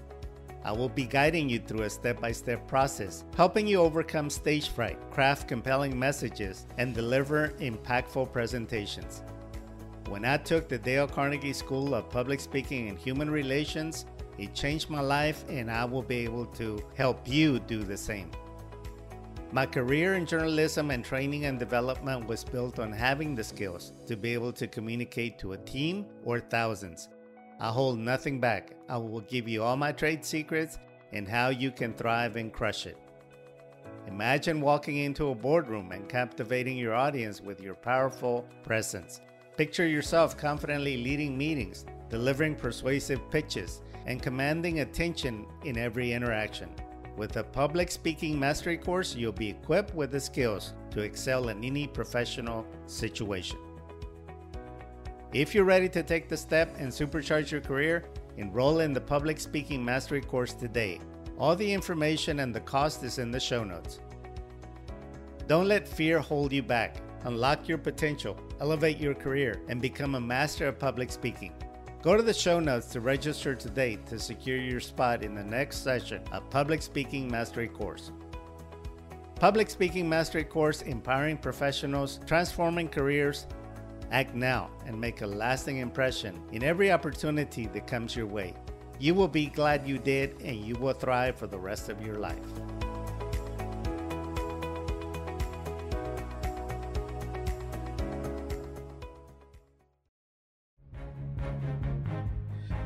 I 0.63 0.71
will 0.71 0.87
be 0.87 1.03
guiding 1.03 1.49
you 1.49 1.59
through 1.59 1.81
a 1.81 1.89
step 1.89 2.21
by 2.21 2.31
step 2.31 2.65
process, 2.65 3.25
helping 3.35 3.67
you 3.67 3.81
overcome 3.81 4.29
stage 4.29 4.69
fright, 4.69 4.97
craft 5.11 5.49
compelling 5.49 5.99
messages, 5.99 6.65
and 6.77 6.95
deliver 6.95 7.49
impactful 7.59 8.31
presentations. 8.31 9.21
When 10.07 10.23
I 10.23 10.37
took 10.37 10.69
the 10.69 10.77
Dale 10.77 11.09
Carnegie 11.09 11.51
School 11.51 11.93
of 11.93 12.09
Public 12.09 12.39
Speaking 12.39 12.87
and 12.87 12.97
Human 12.97 13.29
Relations, 13.29 14.05
it 14.37 14.53
changed 14.53 14.89
my 14.89 15.01
life, 15.01 15.43
and 15.49 15.69
I 15.69 15.83
will 15.83 16.03
be 16.03 16.19
able 16.19 16.45
to 16.45 16.81
help 16.95 17.27
you 17.27 17.59
do 17.59 17.83
the 17.83 17.97
same. 17.97 18.31
My 19.53 19.65
career 19.65 20.13
in 20.13 20.25
journalism 20.25 20.91
and 20.91 21.03
training 21.03 21.45
and 21.45 21.59
development 21.59 22.27
was 22.27 22.43
built 22.43 22.79
on 22.79 22.91
having 22.91 23.35
the 23.35 23.43
skills 23.43 23.93
to 24.07 24.15
be 24.15 24.33
able 24.33 24.53
to 24.53 24.67
communicate 24.67 25.37
to 25.39 25.53
a 25.53 25.57
team 25.57 26.05
or 26.23 26.39
thousands 26.39 27.09
I 27.61 27.69
hold 27.69 27.99
nothing 27.99 28.39
back. 28.39 28.71
I 28.89 28.97
will 28.97 29.21
give 29.21 29.47
you 29.47 29.61
all 29.61 29.77
my 29.77 29.91
trade 29.91 30.25
secrets 30.25 30.79
and 31.13 31.27
how 31.27 31.49
you 31.49 31.69
can 31.69 31.93
thrive 31.93 32.35
and 32.35 32.51
crush 32.51 32.87
it. 32.87 32.97
Imagine 34.07 34.61
walking 34.61 34.97
into 34.97 35.29
a 35.29 35.35
boardroom 35.35 35.91
and 35.91 36.09
captivating 36.09 36.75
your 36.75 36.95
audience 36.95 37.39
with 37.39 37.61
your 37.61 37.75
powerful 37.75 38.47
presence. 38.63 39.21
Picture 39.57 39.85
yourself 39.85 40.35
confidently 40.35 40.97
leading 40.97 41.37
meetings, 41.37 41.85
delivering 42.09 42.55
persuasive 42.55 43.21
pitches, 43.29 43.83
and 44.07 44.23
commanding 44.23 44.79
attention 44.79 45.45
in 45.63 45.77
every 45.77 46.13
interaction. 46.13 46.67
With 47.17 47.37
a 47.37 47.43
public 47.43 47.91
speaking 47.91 48.39
mastery 48.39 48.77
course, 48.77 49.15
you'll 49.15 49.31
be 49.33 49.49
equipped 49.49 49.93
with 49.93 50.11
the 50.11 50.19
skills 50.19 50.73
to 50.91 51.01
excel 51.01 51.49
in 51.49 51.63
any 51.63 51.87
professional 51.87 52.65
situation. 52.87 53.57
If 55.33 55.53
you're 55.53 55.65
ready 55.65 55.89
to 55.89 56.03
take 56.03 56.29
the 56.29 56.37
step 56.37 56.75
and 56.77 56.91
supercharge 56.91 57.51
your 57.51 57.61
career, 57.61 58.03
enroll 58.37 58.79
in 58.79 58.93
the 58.93 59.01
public 59.01 59.39
speaking 59.39 59.83
mastery 59.83 60.21
course 60.21 60.53
today. 60.53 60.99
All 61.37 61.55
the 61.55 61.71
information 61.71 62.39
and 62.39 62.53
the 62.53 62.59
cost 62.61 63.03
is 63.03 63.17
in 63.17 63.31
the 63.31 63.39
show 63.39 63.63
notes. 63.63 63.99
Don't 65.47 65.67
let 65.67 65.87
fear 65.87 66.19
hold 66.19 66.51
you 66.51 66.63
back. 66.63 66.97
Unlock 67.23 67.67
your 67.67 67.77
potential, 67.77 68.37
elevate 68.59 68.99
your 68.99 69.13
career, 69.13 69.61
and 69.67 69.81
become 69.81 70.15
a 70.15 70.21
master 70.21 70.67
of 70.67 70.79
public 70.79 71.11
speaking. 71.11 71.53
Go 72.01 72.17
to 72.17 72.23
the 72.23 72.33
show 72.33 72.59
notes 72.59 72.87
to 72.87 72.99
register 72.99 73.53
today 73.53 73.99
to 74.07 74.17
secure 74.17 74.57
your 74.57 74.79
spot 74.79 75.21
in 75.21 75.35
the 75.35 75.43
next 75.43 75.83
session 75.83 76.23
of 76.31 76.49
Public 76.49 76.81
Speaking 76.81 77.29
Mastery 77.29 77.67
course. 77.67 78.11
Public 79.35 79.69
Speaking 79.69 80.09
Mastery 80.09 80.43
course 80.43 80.81
empowering 80.81 81.37
professionals, 81.37 82.19
transforming 82.25 82.87
careers. 82.87 83.45
Act 84.11 84.33
now 84.33 84.71
and 84.87 84.99
make 84.99 85.21
a 85.21 85.27
lasting 85.27 85.77
impression 85.77 86.41
in 86.51 86.63
every 86.63 86.91
opportunity 86.91 87.67
that 87.67 87.85
comes 87.85 88.15
your 88.15 88.25
way. 88.25 88.55
You 88.99 89.13
will 89.13 89.27
be 89.27 89.45
glad 89.45 89.87
you 89.87 89.99
did 89.99 90.41
and 90.41 90.57
you 90.57 90.73
will 90.77 90.93
thrive 90.93 91.35
for 91.35 91.45
the 91.45 91.59
rest 91.59 91.89
of 91.89 92.03
your 92.03 92.15
life. 92.15 92.39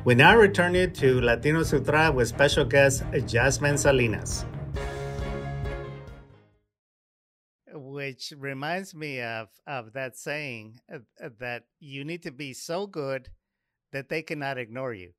We 0.06 0.14
now 0.14 0.36
return 0.36 0.76
you 0.76 0.86
to 0.86 1.20
Latinos 1.20 1.72
Who 1.72 1.80
Thrive 1.80 2.14
with 2.14 2.28
special 2.28 2.64
guest 2.64 3.02
Jazmin 3.10 3.76
Salinas. 3.76 4.44
Which 7.74 8.32
reminds 8.38 8.94
me 8.94 9.20
of, 9.20 9.48
of 9.66 9.94
that 9.94 10.16
saying 10.16 10.78
uh, 10.88 10.98
uh, 11.20 11.30
that 11.40 11.64
you 11.80 12.04
need 12.04 12.22
to 12.22 12.30
be 12.30 12.52
so 12.52 12.86
good 12.86 13.30
that 13.90 14.08
they 14.08 14.22
cannot 14.22 14.58
ignore 14.58 14.94
you. 14.94 15.10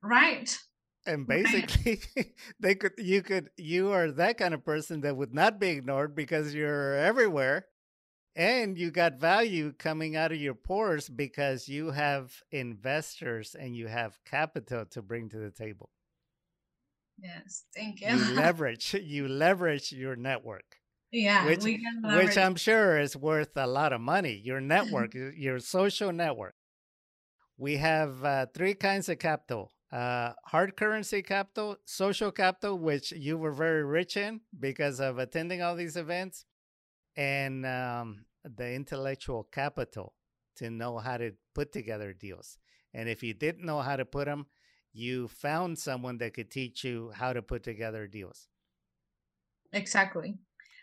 Right. 0.00 0.56
And 1.04 1.26
basically 1.26 1.98
they 2.60 2.76
could 2.76 2.92
you 2.98 3.22
could 3.22 3.50
you 3.56 3.90
are 3.90 4.12
that 4.12 4.38
kind 4.38 4.54
of 4.54 4.64
person 4.64 5.00
that 5.00 5.16
would 5.16 5.34
not 5.34 5.58
be 5.58 5.70
ignored 5.70 6.14
because 6.14 6.54
you're 6.54 6.94
everywhere 6.94 7.66
and 8.38 8.78
you 8.78 8.92
got 8.92 9.18
value 9.18 9.72
coming 9.72 10.14
out 10.14 10.30
of 10.30 10.38
your 10.38 10.54
pores 10.54 11.08
because 11.08 11.68
you 11.68 11.90
have 11.90 12.32
investors 12.52 13.56
and 13.58 13.74
you 13.74 13.88
have 13.88 14.20
capital 14.24 14.86
to 14.86 15.02
bring 15.02 15.28
to 15.28 15.38
the 15.38 15.50
table. 15.50 15.90
Yes, 17.20 17.64
thank 17.74 18.00
you. 18.00 18.06
You 18.06 18.34
leverage 18.36 18.94
you 18.94 19.26
leverage 19.26 19.92
your 19.92 20.14
network. 20.14 20.76
Yeah, 21.10 21.46
which, 21.46 21.64
which 21.64 22.38
I'm 22.38 22.54
sure 22.54 23.00
is 23.00 23.16
worth 23.16 23.56
a 23.56 23.66
lot 23.66 23.92
of 23.92 24.00
money. 24.00 24.40
Your 24.44 24.60
network, 24.60 25.14
your 25.36 25.58
social 25.58 26.12
network. 26.12 26.54
We 27.56 27.78
have 27.78 28.22
uh, 28.24 28.46
three 28.54 28.74
kinds 28.74 29.08
of 29.08 29.18
capital: 29.18 29.72
uh, 29.90 30.34
hard 30.44 30.76
currency 30.76 31.22
capital, 31.22 31.76
social 31.86 32.30
capital, 32.30 32.78
which 32.78 33.10
you 33.10 33.36
were 33.36 33.50
very 33.50 33.82
rich 33.82 34.16
in 34.16 34.42
because 34.60 35.00
of 35.00 35.18
attending 35.18 35.60
all 35.60 35.74
these 35.74 35.96
events, 35.96 36.44
and 37.16 37.66
um, 37.66 38.26
the 38.44 38.72
intellectual 38.72 39.44
capital 39.44 40.14
to 40.56 40.70
know 40.70 40.98
how 40.98 41.16
to 41.16 41.32
put 41.54 41.72
together 41.72 42.12
deals. 42.12 42.58
And 42.94 43.08
if 43.08 43.22
you 43.22 43.34
didn't 43.34 43.64
know 43.64 43.80
how 43.80 43.96
to 43.96 44.04
put 44.04 44.26
them, 44.26 44.46
you 44.92 45.28
found 45.28 45.78
someone 45.78 46.18
that 46.18 46.34
could 46.34 46.50
teach 46.50 46.84
you 46.84 47.12
how 47.14 47.32
to 47.32 47.42
put 47.42 47.62
together 47.62 48.06
deals. 48.06 48.48
Exactly. 49.72 50.38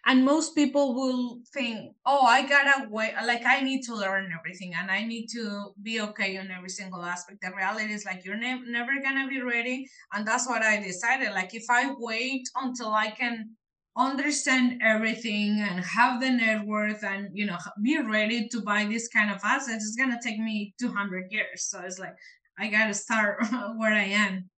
And 0.07 0.23
most 0.23 0.53
people 0.53 0.93
will 0.93 1.39
think, 1.51 1.95
oh, 2.05 2.21
I 2.21 2.47
gotta 2.47 2.87
wait, 2.89 3.15
like 3.25 3.43
I 3.43 3.61
need 3.61 3.81
to 3.85 3.95
learn 3.95 4.31
everything 4.37 4.73
and 4.75 4.91
I 4.91 5.03
need 5.03 5.27
to 5.33 5.71
be 5.81 5.99
okay 5.99 6.37
on 6.37 6.51
every 6.51 6.69
single 6.69 7.03
aspect. 7.03 7.41
The 7.41 7.51
reality 7.55 7.91
is 7.91 8.05
like 8.05 8.23
you're 8.23 8.37
ne- 8.37 8.61
never 8.67 8.91
gonna 9.03 9.27
be 9.27 9.41
ready. 9.41 9.89
And 10.13 10.27
that's 10.27 10.47
what 10.47 10.61
I 10.61 10.79
decided. 10.79 11.31
Like 11.31 11.55
if 11.55 11.65
I 11.71 11.91
wait 11.97 12.47
until 12.55 12.93
I 12.93 13.09
can 13.09 13.55
understand 13.97 14.81
everything 14.83 15.61
and 15.61 15.79
have 15.83 16.19
the 16.19 16.29
net 16.29 16.65
worth 16.65 17.03
and 17.03 17.29
you 17.33 17.45
know 17.45 17.57
be 17.81 17.97
ready 18.01 18.47
to 18.49 18.61
buy 18.61 18.85
this 18.85 19.07
kind 19.07 19.31
of 19.31 19.39
assets 19.43 19.85
it's 19.85 19.95
going 19.95 20.11
to 20.11 20.19
take 20.21 20.37
me 20.37 20.73
200 20.79 21.31
years. 21.31 21.63
So 21.63 21.79
it's 21.79 21.99
like 21.99 22.15
i 22.59 22.67
got 22.67 22.87
to 22.87 22.93
start 22.93 23.37
where 23.77 23.93
i 23.93 24.03
am. 24.03 24.49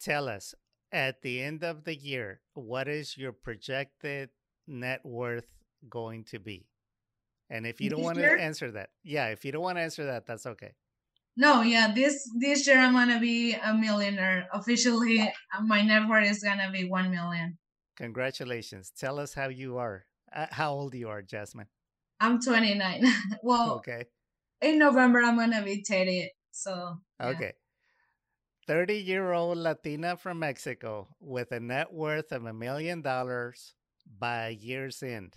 Tell 0.00 0.28
us 0.28 0.54
at 0.92 1.22
the 1.22 1.42
end 1.42 1.64
of 1.64 1.84
the 1.84 1.94
year 1.94 2.40
what 2.52 2.86
is 2.86 3.16
your 3.16 3.32
projected 3.32 4.28
net 4.66 5.00
worth 5.04 5.56
going 5.88 6.24
to 6.24 6.38
be? 6.38 6.66
And 7.50 7.66
if 7.66 7.80
you 7.80 7.90
don't 7.90 8.02
want 8.02 8.18
to 8.18 8.30
answer 8.30 8.70
that 8.72 8.90
yeah 9.02 9.28
if 9.28 9.44
you 9.44 9.52
don't 9.52 9.62
want 9.62 9.78
to 9.78 9.82
answer 9.82 10.04
that 10.06 10.26
that's 10.26 10.44
okay. 10.44 10.72
No 11.34 11.62
yeah 11.62 11.92
this 11.94 12.28
this 12.38 12.66
year 12.66 12.78
i'm 12.78 12.92
gonna 12.92 13.20
be 13.20 13.54
a 13.54 13.72
millionaire. 13.72 14.48
Officially 14.52 15.20
uh, 15.20 15.62
my 15.62 15.80
net 15.80 16.06
worth 16.06 16.28
is 16.28 16.42
gonna 16.42 16.70
be 16.70 16.84
1 16.84 17.10
million 17.10 17.56
Congratulations. 17.96 18.92
Tell 18.96 19.18
us 19.18 19.34
how 19.34 19.48
you 19.48 19.78
are. 19.78 20.04
Uh, 20.34 20.46
how 20.50 20.72
old 20.72 20.94
you 20.94 21.08
are, 21.08 21.22
Jazmin? 21.22 21.66
I'm 22.20 22.40
29. 22.40 23.04
well, 23.42 23.72
okay. 23.76 24.06
In 24.60 24.78
November, 24.78 25.20
I'm 25.20 25.36
going 25.36 25.52
to 25.52 25.62
be 25.62 25.82
30. 25.82 26.30
So, 26.50 26.98
yeah. 27.20 27.26
okay. 27.28 27.52
30 28.66 28.94
year 28.94 29.32
old 29.32 29.58
Latina 29.58 30.16
from 30.16 30.38
Mexico 30.38 31.08
with 31.20 31.52
a 31.52 31.60
net 31.60 31.92
worth 31.92 32.32
of 32.32 32.46
a 32.46 32.52
million 32.52 33.02
dollars 33.02 33.74
by 34.18 34.48
year's 34.48 35.02
end. 35.02 35.34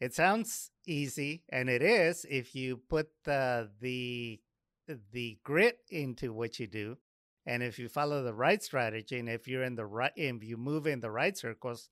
It 0.00 0.14
sounds 0.14 0.70
easy, 0.86 1.44
and 1.48 1.70
it 1.70 1.82
is 1.82 2.26
if 2.28 2.54
you 2.54 2.76
put 2.76 3.08
the, 3.24 3.70
the, 3.80 4.40
the 4.86 5.38
grit 5.42 5.78
into 5.88 6.34
what 6.34 6.58
you 6.58 6.66
do 6.66 6.98
and 7.46 7.62
if 7.62 7.78
you 7.78 7.88
follow 7.88 8.22
the 8.22 8.34
right 8.34 8.62
strategy 8.62 9.18
and 9.18 9.28
if 9.28 9.46
you're 9.46 9.62
in 9.62 9.76
the 9.76 9.86
right 9.86 10.12
if 10.16 10.42
you 10.42 10.56
move 10.56 10.86
in 10.86 11.00
the 11.00 11.10
right 11.10 11.36
circles 11.36 11.88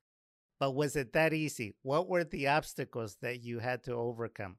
but 0.60 0.74
was 0.74 0.96
it 0.96 1.12
that 1.12 1.32
easy? 1.32 1.74
What 1.82 2.08
were 2.08 2.24
the 2.24 2.48
obstacles 2.48 3.16
that 3.22 3.42
you 3.42 3.58
had 3.58 3.82
to 3.84 3.94
overcome? 3.94 4.56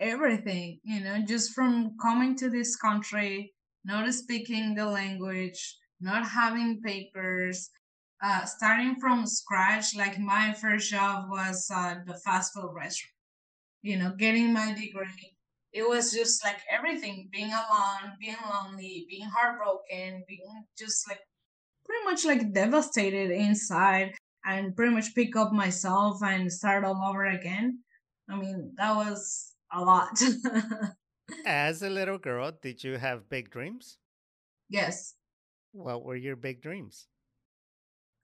Everything 0.00 0.80
you 0.84 1.00
know 1.00 1.18
just 1.26 1.54
from 1.54 1.96
coming 2.00 2.36
to 2.36 2.48
this 2.48 2.76
country 2.76 3.52
not 3.84 4.12
speaking 4.14 4.74
the 4.74 4.86
language 4.86 5.76
not 6.00 6.24
having 6.24 6.80
papers 6.82 7.70
uh, 8.22 8.44
starting 8.44 8.94
from 9.00 9.26
scratch 9.26 9.96
like 9.96 10.18
my 10.20 10.52
first 10.52 10.90
job 10.90 11.28
was 11.28 11.68
uh, 11.74 11.96
the 12.06 12.14
fast 12.24 12.54
food 12.54 12.70
restaurant 12.72 13.12
you 13.82 13.98
know 13.98 14.12
getting 14.16 14.52
my 14.52 14.72
degree 14.72 15.37
it 15.72 15.86
was 15.86 16.12
just 16.12 16.44
like 16.44 16.58
everything 16.70 17.28
being 17.32 17.52
alone 17.52 18.12
being 18.20 18.36
lonely 18.48 19.06
being 19.08 19.28
heartbroken 19.28 20.24
being 20.28 20.64
just 20.78 21.08
like 21.08 21.20
pretty 21.84 22.04
much 22.04 22.24
like 22.24 22.52
devastated 22.52 23.30
inside 23.30 24.14
and 24.44 24.74
pretty 24.76 24.94
much 24.94 25.14
pick 25.14 25.36
up 25.36 25.52
myself 25.52 26.22
and 26.22 26.52
start 26.52 26.84
all 26.84 27.02
over 27.08 27.26
again. 27.26 27.80
I 28.28 28.36
mean 28.36 28.72
that 28.76 28.94
was 28.94 29.54
a 29.72 29.80
lot. 29.80 30.20
As 31.46 31.82
a 31.82 31.90
little 31.90 32.18
girl 32.18 32.52
did 32.62 32.82
you 32.82 32.96
have 32.96 33.28
big 33.28 33.50
dreams? 33.50 33.98
Yes. 34.68 35.14
What 35.72 36.04
were 36.04 36.16
your 36.16 36.36
big 36.36 36.62
dreams? 36.62 37.08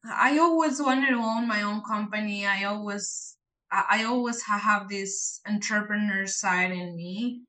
I 0.04 0.38
always 0.38 0.80
wanted 0.80 1.10
to 1.10 1.16
own 1.16 1.48
my 1.48 1.62
own 1.62 1.82
company. 1.82 2.46
I 2.46 2.64
always 2.64 3.36
I 3.70 4.04
always 4.04 4.42
have 4.42 4.88
this 4.88 5.40
entrepreneur 5.46 6.26
side 6.26 6.70
in 6.70 6.94
me. 6.96 7.42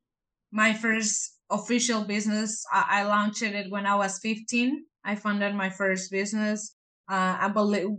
My 0.52 0.74
first 0.74 1.38
official 1.50 2.04
business, 2.04 2.64
I, 2.72 3.02
I 3.02 3.04
launched 3.04 3.42
it 3.44 3.70
when 3.70 3.86
I 3.86 3.96
was 3.96 4.20
15. 4.20 4.86
I 5.04 5.16
founded 5.16 5.54
my 5.54 5.70
first 5.70 6.12
business. 6.12 6.76
Uh, 7.10 7.38
I 7.40 7.50
believe 7.50 7.90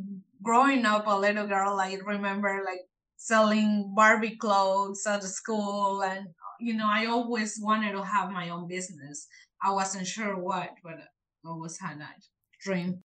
growing 0.42 0.84
up 0.84 1.06
a 1.06 1.18
little 1.18 1.46
girl, 1.46 1.78
I 1.78 1.94
remember 2.04 2.62
like 2.64 2.80
selling 3.16 3.92
Barbie 3.94 4.36
clothes 4.36 5.06
at 5.06 5.20
the 5.20 5.28
school, 5.28 6.02
and 6.02 6.26
you 6.60 6.74
know, 6.74 6.88
I 6.88 7.06
always 7.06 7.58
wanted 7.60 7.92
to 7.92 8.02
have 8.02 8.30
my 8.30 8.48
own 8.48 8.66
business. 8.66 9.26
I 9.62 9.72
wasn't 9.72 10.06
sure 10.06 10.36
what, 10.36 10.70
but 10.82 10.94
I 10.94 11.48
always 11.48 11.78
had 11.78 12.00
that 12.00 12.22
dream. 12.60 13.02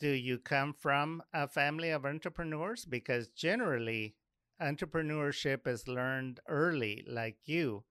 Do 0.00 0.10
you 0.10 0.38
come 0.38 0.74
from 0.78 1.22
a 1.32 1.48
family 1.48 1.90
of 1.90 2.06
entrepreneurs? 2.06 2.84
Because 2.84 3.28
generally, 3.28 4.14
entrepreneurship 4.60 5.66
is 5.66 5.88
learned 5.88 6.40
early, 6.48 7.04
like 7.08 7.36
you, 7.44 7.84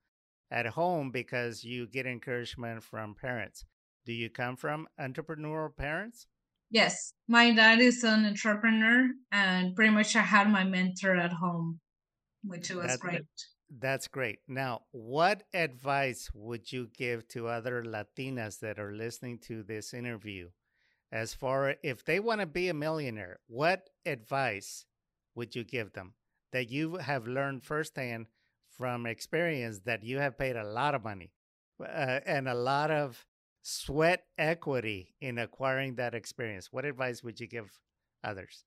at 0.51 0.65
home, 0.67 1.11
because 1.11 1.63
you 1.63 1.87
get 1.87 2.05
encouragement 2.05 2.83
from 2.83 3.15
parents. 3.15 3.65
Do 4.05 4.13
you 4.13 4.29
come 4.29 4.55
from 4.55 4.87
entrepreneurial 4.99 5.75
parents? 5.75 6.27
Yes, 6.69 7.13
my 7.27 7.51
dad 7.51 7.79
is 7.79 8.03
an 8.03 8.25
entrepreneur, 8.25 9.09
and 9.31 9.75
pretty 9.75 9.91
much 9.91 10.15
I 10.15 10.21
had 10.21 10.49
my 10.49 10.63
mentor 10.63 11.15
at 11.15 11.33
home, 11.33 11.79
which 12.43 12.69
was 12.71 12.87
that, 12.87 12.99
great. 12.99 13.21
That's 13.69 14.07
great. 14.07 14.39
Now, 14.47 14.81
what 14.91 15.43
advice 15.53 16.29
would 16.33 16.71
you 16.71 16.89
give 16.97 17.27
to 17.29 17.47
other 17.47 17.83
Latinas 17.83 18.59
that 18.59 18.79
are 18.79 18.93
listening 18.93 19.39
to 19.47 19.63
this 19.63 19.93
interview 19.93 20.49
as 21.11 21.33
far 21.33 21.75
if 21.83 22.03
they 22.03 22.19
want 22.19 22.41
to 22.41 22.47
be 22.47 22.69
a 22.69 22.73
millionaire, 22.73 23.39
what 23.47 23.89
advice 24.05 24.85
would 25.35 25.55
you 25.55 25.63
give 25.63 25.93
them 25.93 26.13
that 26.51 26.69
you 26.69 26.97
have 26.97 27.27
learned 27.27 27.63
firsthand 27.63 28.27
from 28.69 29.05
experience 29.05 29.79
that 29.85 30.03
you 30.03 30.19
have 30.19 30.37
paid 30.37 30.55
a 30.55 30.63
lot 30.63 30.95
of 30.95 31.03
money 31.03 31.31
uh, 31.81 32.19
and 32.25 32.47
a 32.47 32.53
lot 32.53 32.91
of 32.91 33.25
sweat 33.61 34.23
equity 34.37 35.15
in 35.19 35.37
acquiring 35.37 35.95
that 35.95 36.13
experience? 36.13 36.71
What 36.71 36.85
advice 36.85 37.23
would 37.23 37.39
you 37.39 37.47
give 37.47 37.79
others? 38.23 38.63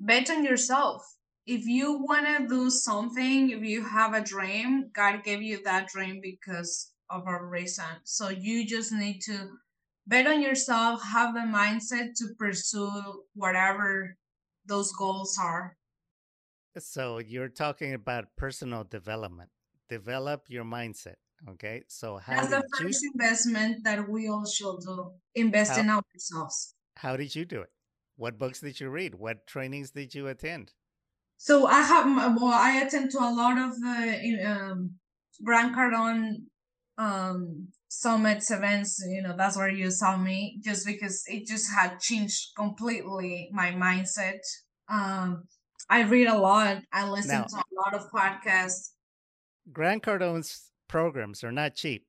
Bet 0.00 0.30
on 0.30 0.44
yourself. 0.44 1.02
If 1.46 1.66
you 1.66 1.98
want 1.98 2.26
to 2.26 2.48
do 2.48 2.70
something, 2.70 3.50
if 3.50 3.62
you 3.62 3.84
have 3.84 4.14
a 4.14 4.22
dream, 4.22 4.90
God 4.94 5.22
gave 5.24 5.42
you 5.42 5.62
that 5.64 5.88
dream 5.88 6.20
because 6.22 6.92
of 7.10 7.26
a 7.26 7.44
reason. 7.44 7.84
So 8.04 8.28
you 8.30 8.66
just 8.66 8.92
need 8.92 9.20
to 9.22 9.50
bet 10.06 10.26
on 10.26 10.40
yourself, 10.40 11.02
have 11.02 11.34
the 11.34 11.40
mindset 11.40 12.14
to 12.16 12.34
pursue 12.38 13.24
whatever 13.34 14.16
those 14.66 14.92
goals 14.92 15.38
are. 15.40 15.76
So 16.78 17.18
you're 17.18 17.48
talking 17.48 17.94
about 17.94 18.36
personal 18.36 18.84
development. 18.84 19.50
Develop 19.88 20.44
your 20.48 20.64
mindset. 20.64 21.16
Okay. 21.50 21.82
So 21.88 22.16
how 22.16 22.36
that's 22.36 22.48
the 22.48 22.62
first 22.78 23.02
you... 23.02 23.12
investment 23.14 23.84
that 23.84 24.08
we 24.08 24.28
all 24.28 24.46
should 24.46 24.80
do. 24.80 25.12
Invest 25.34 25.72
how, 25.72 25.80
in 25.80 25.90
ourselves. 25.90 26.74
How 26.96 27.16
did 27.16 27.34
you 27.34 27.44
do 27.44 27.60
it? 27.60 27.70
What 28.16 28.38
books 28.38 28.60
did 28.60 28.80
you 28.80 28.88
read? 28.90 29.14
What 29.14 29.46
trainings 29.46 29.90
did 29.90 30.14
you 30.14 30.28
attend? 30.28 30.72
So 31.36 31.66
I 31.66 31.82
have 31.82 32.36
well, 32.36 32.52
I 32.52 32.80
attend 32.80 33.10
to 33.10 33.18
a 33.18 33.34
lot 33.34 33.58
of 33.58 33.78
the 33.80 34.44
um, 34.46 34.94
Grant 35.42 35.74
Cardone 35.76 36.44
um, 36.96 37.68
summits 37.88 38.50
events. 38.50 39.04
You 39.06 39.22
know, 39.22 39.34
that's 39.36 39.56
where 39.56 39.68
you 39.68 39.90
saw 39.90 40.16
me, 40.16 40.60
just 40.64 40.86
because 40.86 41.24
it 41.26 41.46
just 41.46 41.70
had 41.74 41.98
changed 42.00 42.52
completely 42.56 43.50
my 43.52 43.72
mindset. 43.72 44.38
Um, 44.88 45.44
I 45.90 46.02
read 46.02 46.26
a 46.28 46.38
lot. 46.38 46.82
I 46.92 47.08
listen 47.08 47.38
now, 47.38 47.44
to 47.44 47.56
a 47.56 47.74
lot 47.74 47.94
of 47.94 48.10
podcasts. 48.10 48.90
Grant 49.72 50.02
Cardone's 50.02 50.70
programs 50.88 51.44
are 51.44 51.52
not 51.52 51.74
cheap. 51.74 52.06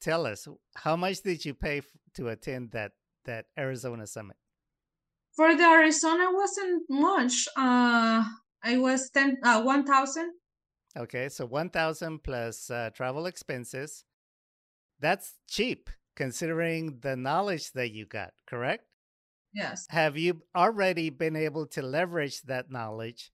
Tell 0.00 0.26
us, 0.26 0.48
how 0.76 0.96
much 0.96 1.22
did 1.22 1.44
you 1.44 1.54
pay 1.54 1.82
to 2.14 2.28
attend 2.28 2.72
that 2.72 2.92
that 3.24 3.46
Arizona 3.56 4.06
summit? 4.06 4.36
For 5.36 5.54
the 5.54 5.64
Arizona 5.64 6.28
wasn't 6.32 6.82
much. 6.90 7.46
Uh, 7.56 8.24
I 8.64 8.78
was 8.78 9.10
ten 9.10 9.38
uh, 9.42 9.62
one 9.62 9.84
thousand. 9.84 10.32
Okay, 10.96 11.28
so 11.28 11.46
one 11.46 11.70
thousand 11.70 12.22
plus 12.22 12.70
uh, 12.70 12.90
travel 12.94 13.26
expenses. 13.26 14.04
That's 15.00 15.34
cheap 15.48 15.88
considering 16.16 16.98
the 17.00 17.16
knowledge 17.16 17.72
that 17.72 17.92
you 17.92 18.06
got. 18.06 18.32
Correct? 18.46 18.84
Yes. 19.52 19.86
Have 19.90 20.16
you 20.16 20.42
already 20.56 21.10
been 21.10 21.36
able 21.36 21.66
to 21.68 21.82
leverage 21.82 22.42
that 22.42 22.70
knowledge 22.70 23.30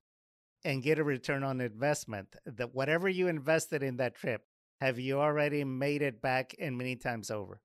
and 0.63 0.83
get 0.83 0.99
a 0.99 1.03
return 1.03 1.43
on 1.43 1.61
investment? 1.61 2.35
That 2.45 2.73
whatever 2.73 3.07
you 3.07 3.27
invested 3.27 3.83
in 3.83 3.97
that 3.97 4.15
trip, 4.15 4.43
have 4.81 4.99
you 4.99 5.19
already 5.19 5.63
made 5.63 6.01
it 6.01 6.21
back 6.21 6.55
and 6.59 6.77
many 6.77 6.95
times 6.95 7.31
over? 7.31 7.61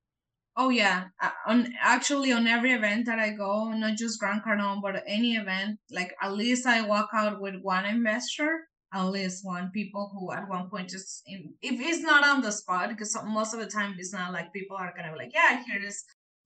Oh 0.57 0.69
yeah, 0.69 1.07
uh, 1.21 1.31
on 1.47 1.73
actually 1.81 2.31
on 2.31 2.47
every 2.47 2.71
event 2.71 3.05
that 3.07 3.19
I 3.19 3.31
go, 3.31 3.71
not 3.73 3.97
just 3.97 4.19
Grant 4.19 4.45
Cardone, 4.45 4.81
but 4.81 5.03
any 5.05 5.35
event, 5.35 5.79
like 5.91 6.15
at 6.21 6.31
least 6.31 6.65
I 6.65 6.81
walk 6.81 7.09
out 7.13 7.41
with 7.41 7.55
one 7.61 7.85
investor, 7.85 8.69
at 8.93 9.03
least 9.03 9.43
one 9.43 9.71
people 9.71 10.11
who 10.13 10.31
at 10.31 10.47
one 10.47 10.69
point 10.69 10.89
just 10.89 11.23
if 11.27 11.41
it's 11.61 12.01
not 12.01 12.25
on 12.25 12.41
the 12.41 12.51
spot, 12.53 12.87
because 12.87 13.17
most 13.25 13.53
of 13.53 13.59
the 13.59 13.67
time 13.67 13.95
it's 13.99 14.13
not 14.13 14.31
like 14.31 14.53
people 14.53 14.77
are 14.77 14.93
gonna 14.95 15.11
be 15.11 15.17
like, 15.17 15.33
yeah, 15.33 15.61
here 15.65 15.83
is 15.83 16.05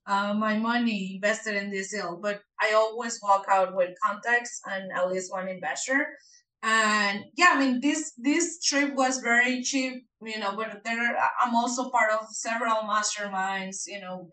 uh, 0.10 0.34
my 0.34 0.58
money 0.58 1.14
invested 1.16 1.56
in 1.56 1.70
this 1.70 1.92
deal, 1.92 2.20
but 2.22 2.42
I 2.60 2.74
always 2.74 3.20
walk 3.22 3.46
out 3.50 3.76
with 3.76 3.98
contacts 4.04 4.60
and 4.66 4.92
at 4.92 5.08
least 5.08 5.32
one 5.32 5.48
investor. 5.48 6.08
And 6.62 7.24
yeah 7.38 7.52
i 7.54 7.60
mean 7.60 7.80
this 7.80 8.12
this 8.18 8.62
trip 8.62 8.94
was 8.94 9.20
very 9.20 9.64
cheap 9.64 10.04
you 10.22 10.40
know 10.40 10.58
but 10.58 10.84
there 10.84 11.18
i'm 11.42 11.56
also 11.56 11.90
part 11.90 12.12
of 12.12 12.28
several 12.32 12.84
masterminds 12.84 13.84
you 13.88 14.02
know 14.02 14.30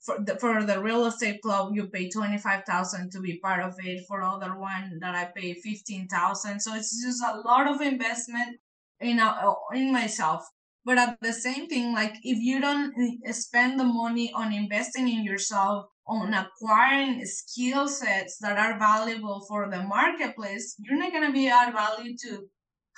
for 0.00 0.16
the 0.24 0.36
for 0.36 0.64
the 0.64 0.80
real 0.80 1.04
estate 1.04 1.42
club 1.42 1.72
you 1.74 1.86
pay 1.88 2.08
25000 2.08 3.10
to 3.12 3.20
be 3.20 3.38
part 3.40 3.62
of 3.62 3.74
it. 3.84 4.04
For 4.08 4.22
other 4.22 4.58
one 4.58 4.98
that 5.00 5.14
i 5.14 5.26
pay 5.36 5.52
15000 5.52 6.60
so 6.60 6.74
it's 6.74 7.02
just 7.04 7.22
a 7.22 7.40
lot 7.40 7.68
of 7.68 7.82
investment 7.82 8.56
in 9.00 9.18
uh, 9.18 9.54
in 9.74 9.92
myself 9.92 10.48
but 10.84 10.98
at 10.98 11.18
the 11.20 11.32
same 11.32 11.68
thing 11.68 11.92
like 11.92 12.14
if 12.22 12.38
you 12.38 12.60
don't 12.60 12.92
eh, 13.26 13.32
spend 13.32 13.78
the 13.78 13.84
money 13.84 14.32
on 14.32 14.52
investing 14.52 15.08
in 15.08 15.24
yourself 15.24 15.86
on 16.06 16.34
acquiring 16.34 17.24
skill 17.24 17.86
sets 17.88 18.38
that 18.38 18.58
are 18.58 18.78
valuable 18.78 19.44
for 19.48 19.70
the 19.70 19.82
marketplace, 19.82 20.74
you're 20.80 20.98
not 20.98 21.12
going 21.12 21.24
to 21.24 21.32
be 21.32 21.48
add 21.48 21.72
value 21.72 22.16
to 22.16 22.46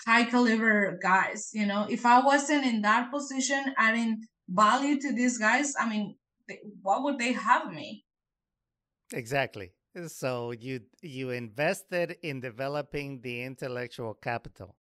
high 0.06 0.24
caliber 0.24 0.98
guys. 1.02 1.50
You 1.52 1.66
know, 1.66 1.86
if 1.90 2.06
I 2.06 2.20
wasn't 2.20 2.64
in 2.64 2.80
that 2.82 3.10
position 3.12 3.74
adding 3.76 4.22
value 4.48 4.98
to 5.00 5.12
these 5.12 5.38
guys, 5.38 5.74
I 5.78 5.88
mean, 5.88 6.16
what 6.80 7.02
would 7.02 7.18
they 7.18 7.32
have 7.32 7.70
me? 7.70 8.04
Exactly. 9.12 9.72
So 10.06 10.52
you 10.52 10.80
you 11.02 11.30
invested 11.30 12.16
in 12.22 12.40
developing 12.40 13.20
the 13.20 13.42
intellectual 13.42 14.14
capital 14.14 14.74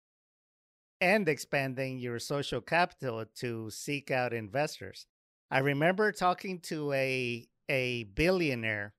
and 1.02 1.28
expanding 1.28 1.98
your 1.98 2.20
social 2.20 2.60
capital 2.60 3.24
to 3.34 3.68
seek 3.70 4.12
out 4.12 4.32
investors. 4.32 5.06
I 5.50 5.58
remember 5.58 6.12
talking 6.12 6.60
to 6.60 6.92
a 6.92 7.48
a 7.68 8.04
billionaire 8.04 8.94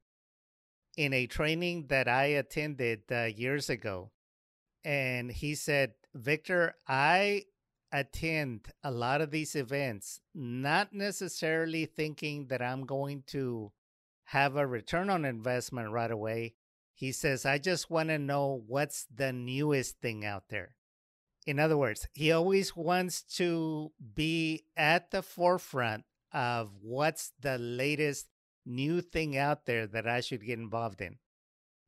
in 0.98 1.13
a 1.13 1.28
training 1.28 1.86
that 1.88 2.10
I 2.10 2.26
attended 2.26 3.04
uh, 3.10 3.24
years 3.24 3.70
ago. 3.70 4.12
And 4.84 5.32
he 5.32 5.56
said, 5.56 5.94
Victor, 6.13 6.76
I 6.86 7.44
attend 7.94 8.68
a 8.84 8.92
lot 8.92 9.22
of 9.22 9.32
these 9.32 9.56
events, 9.56 10.20
not 10.36 10.92
necessarily 10.92 11.86
thinking 11.86 12.48
that 12.48 12.62
I'm 12.62 12.86
going 12.86 13.24
to 13.28 13.72
have 14.26 14.58
a 14.58 14.68
return 14.68 15.10
on 15.10 15.24
investment 15.24 15.92
right 15.92 16.12
away. 16.12 16.56
He 16.94 17.13
says, 17.13 17.46
I 17.46 17.60
just 17.60 17.89
want 17.89 18.10
to 18.10 18.20
know 18.20 18.62
what's 18.68 19.08
the 19.13 19.32
newest 19.32 20.02
thing 20.02 20.26
out 20.26 20.50
there. 20.50 20.76
In 21.45 21.60
other 21.60 21.77
words, 21.77 22.08
he 22.13 22.32
always 22.32 22.75
wants 22.75 23.21
to 23.38 23.91
be 24.15 24.65
at 24.77 25.12
the 25.12 25.21
forefront 25.21 26.06
of 26.32 26.71
what's 26.82 27.32
the 27.39 27.58
latest 27.58 28.27
new 28.65 29.01
thing 29.01 29.38
out 29.38 29.65
there 29.65 29.86
that 29.88 30.08
I 30.08 30.21
should 30.21 30.45
get 30.45 30.58
involved 30.58 31.01
in. 31.01 31.17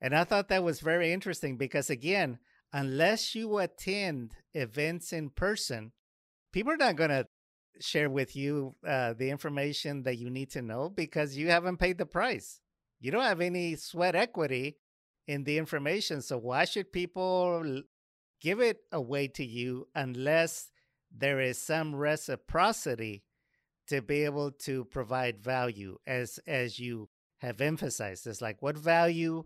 And 0.01 0.15
I 0.15 0.23
thought 0.23 0.49
that 0.49 0.63
was 0.63 0.81
very 0.81 1.13
interesting 1.13 1.57
because, 1.57 1.89
again, 1.89 2.39
unless 2.73 3.33
you 3.33 3.57
attend 3.57 4.33
events 4.53 5.13
in 5.13 5.29
person, 5.29 5.93
people 6.51 6.73
are 6.73 6.77
not 6.77 6.97
going 6.97 7.09
to 7.09 7.27
share 7.79 8.09
with 8.09 8.35
you 8.35 8.75
uh, 8.87 9.13
the 9.13 9.29
information 9.29 10.03
that 10.03 10.17
you 10.17 10.29
need 10.29 10.51
to 10.51 10.61
know 10.61 10.89
because 10.89 11.37
you 11.37 11.49
haven't 11.49 11.77
paid 11.77 11.97
the 11.97 12.05
price. 12.05 12.59
You 12.99 13.11
don't 13.11 13.23
have 13.23 13.41
any 13.41 13.75
sweat 13.75 14.15
equity 14.15 14.77
in 15.27 15.43
the 15.43 15.57
information. 15.57 16.21
So, 16.21 16.37
why 16.37 16.65
should 16.65 16.91
people 16.91 17.81
give 18.45 18.61
it 18.61 18.81
away 18.91 19.27
to 19.27 19.43
you 19.43 19.87
unless 19.95 20.69
there 21.09 21.39
is 21.39 21.57
some 21.57 21.95
reciprocity 21.95 23.23
to 23.87 24.03
be 24.03 24.23
able 24.23 24.51
to 24.51 24.85
provide 24.85 25.43
value 25.43 25.97
as 26.05 26.39
as 26.45 26.79
you 26.79 27.09
have 27.39 27.59
emphasized. 27.59 28.27
It's 28.27 28.43
like 28.43 28.61
what 28.61 28.77
value 28.77 29.45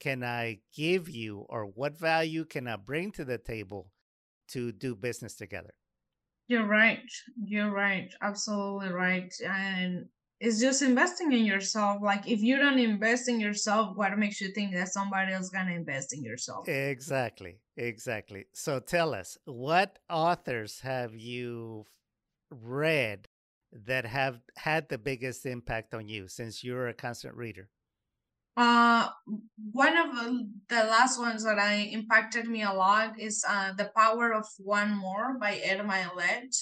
can 0.00 0.22
i 0.24 0.58
give 0.74 1.10
you 1.10 1.44
or 1.50 1.66
what 1.66 1.98
value 1.98 2.44
can 2.44 2.68
i 2.68 2.76
bring 2.76 3.10
to 3.10 3.24
the 3.24 3.36
table 3.36 3.90
to 4.48 4.72
do 4.72 4.94
business 4.94 5.34
together? 5.34 5.74
You're 6.46 6.66
right. 6.66 7.10
You're 7.44 7.70
right. 7.70 8.10
Absolutely 8.22 8.88
right. 8.88 9.34
And 9.44 10.06
it's 10.40 10.60
just 10.60 10.82
investing 10.82 11.32
in 11.32 11.44
yourself 11.44 12.00
like 12.02 12.28
if 12.28 12.40
you 12.40 12.56
don't 12.56 12.78
invest 12.78 13.28
in 13.28 13.40
yourself 13.40 13.96
what 13.96 14.16
makes 14.18 14.40
you 14.40 14.48
think 14.48 14.72
that 14.72 14.88
somebody 14.88 15.32
else 15.32 15.48
gonna 15.50 15.72
invest 15.72 16.14
in 16.14 16.22
yourself 16.22 16.68
exactly 16.68 17.58
exactly 17.76 18.44
so 18.52 18.78
tell 18.78 19.14
us 19.14 19.36
what 19.46 19.98
authors 20.08 20.80
have 20.80 21.14
you 21.14 21.84
read 22.50 23.28
that 23.72 24.06
have 24.06 24.40
had 24.56 24.88
the 24.88 24.98
biggest 24.98 25.46
impact 25.46 25.94
on 25.94 26.08
you 26.08 26.28
since 26.28 26.64
you're 26.64 26.88
a 26.88 26.94
constant 26.94 27.34
reader? 27.34 27.68
Uh, 28.56 29.08
one 29.72 29.96
of 29.96 30.08
the 30.68 30.84
last 30.84 31.18
ones 31.18 31.44
that 31.44 31.58
I 31.58 31.74
impacted 31.74 32.48
me 32.48 32.62
a 32.62 32.72
lot 32.72 33.18
is 33.18 33.44
uh, 33.48 33.72
The 33.74 33.90
Power 33.96 34.32
of 34.32 34.46
One 34.58 34.96
More 34.96 35.38
by 35.38 35.56
Ed 35.56 35.78
Mylett. 35.80 36.56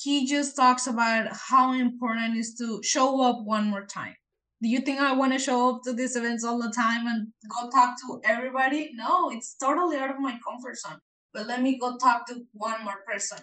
He 0.00 0.26
just 0.26 0.56
talks 0.56 0.86
about 0.86 1.28
how 1.32 1.72
important 1.72 2.36
it 2.36 2.40
is 2.40 2.54
to 2.54 2.80
show 2.82 3.20
up 3.22 3.44
one 3.44 3.66
more 3.66 3.84
time. 3.84 4.14
Do 4.62 4.68
you 4.68 4.80
think 4.80 5.00
I 5.00 5.12
want 5.12 5.32
to 5.32 5.38
show 5.38 5.70
up 5.70 5.82
to 5.84 5.92
these 5.92 6.16
events 6.16 6.44
all 6.44 6.60
the 6.62 6.72
time 6.74 7.06
and 7.06 7.28
go 7.48 7.68
talk 7.68 7.96
to 8.00 8.20
everybody? 8.24 8.90
No, 8.94 9.30
it's 9.30 9.54
totally 9.56 9.96
out 9.96 10.10
of 10.10 10.20
my 10.20 10.38
comfort 10.46 10.78
zone. 10.78 10.98
But 11.34 11.46
let 11.46 11.60
me 11.60 11.78
go 11.78 11.96
talk 11.96 12.26
to 12.28 12.42
one 12.52 12.84
more 12.84 13.00
person. 13.06 13.38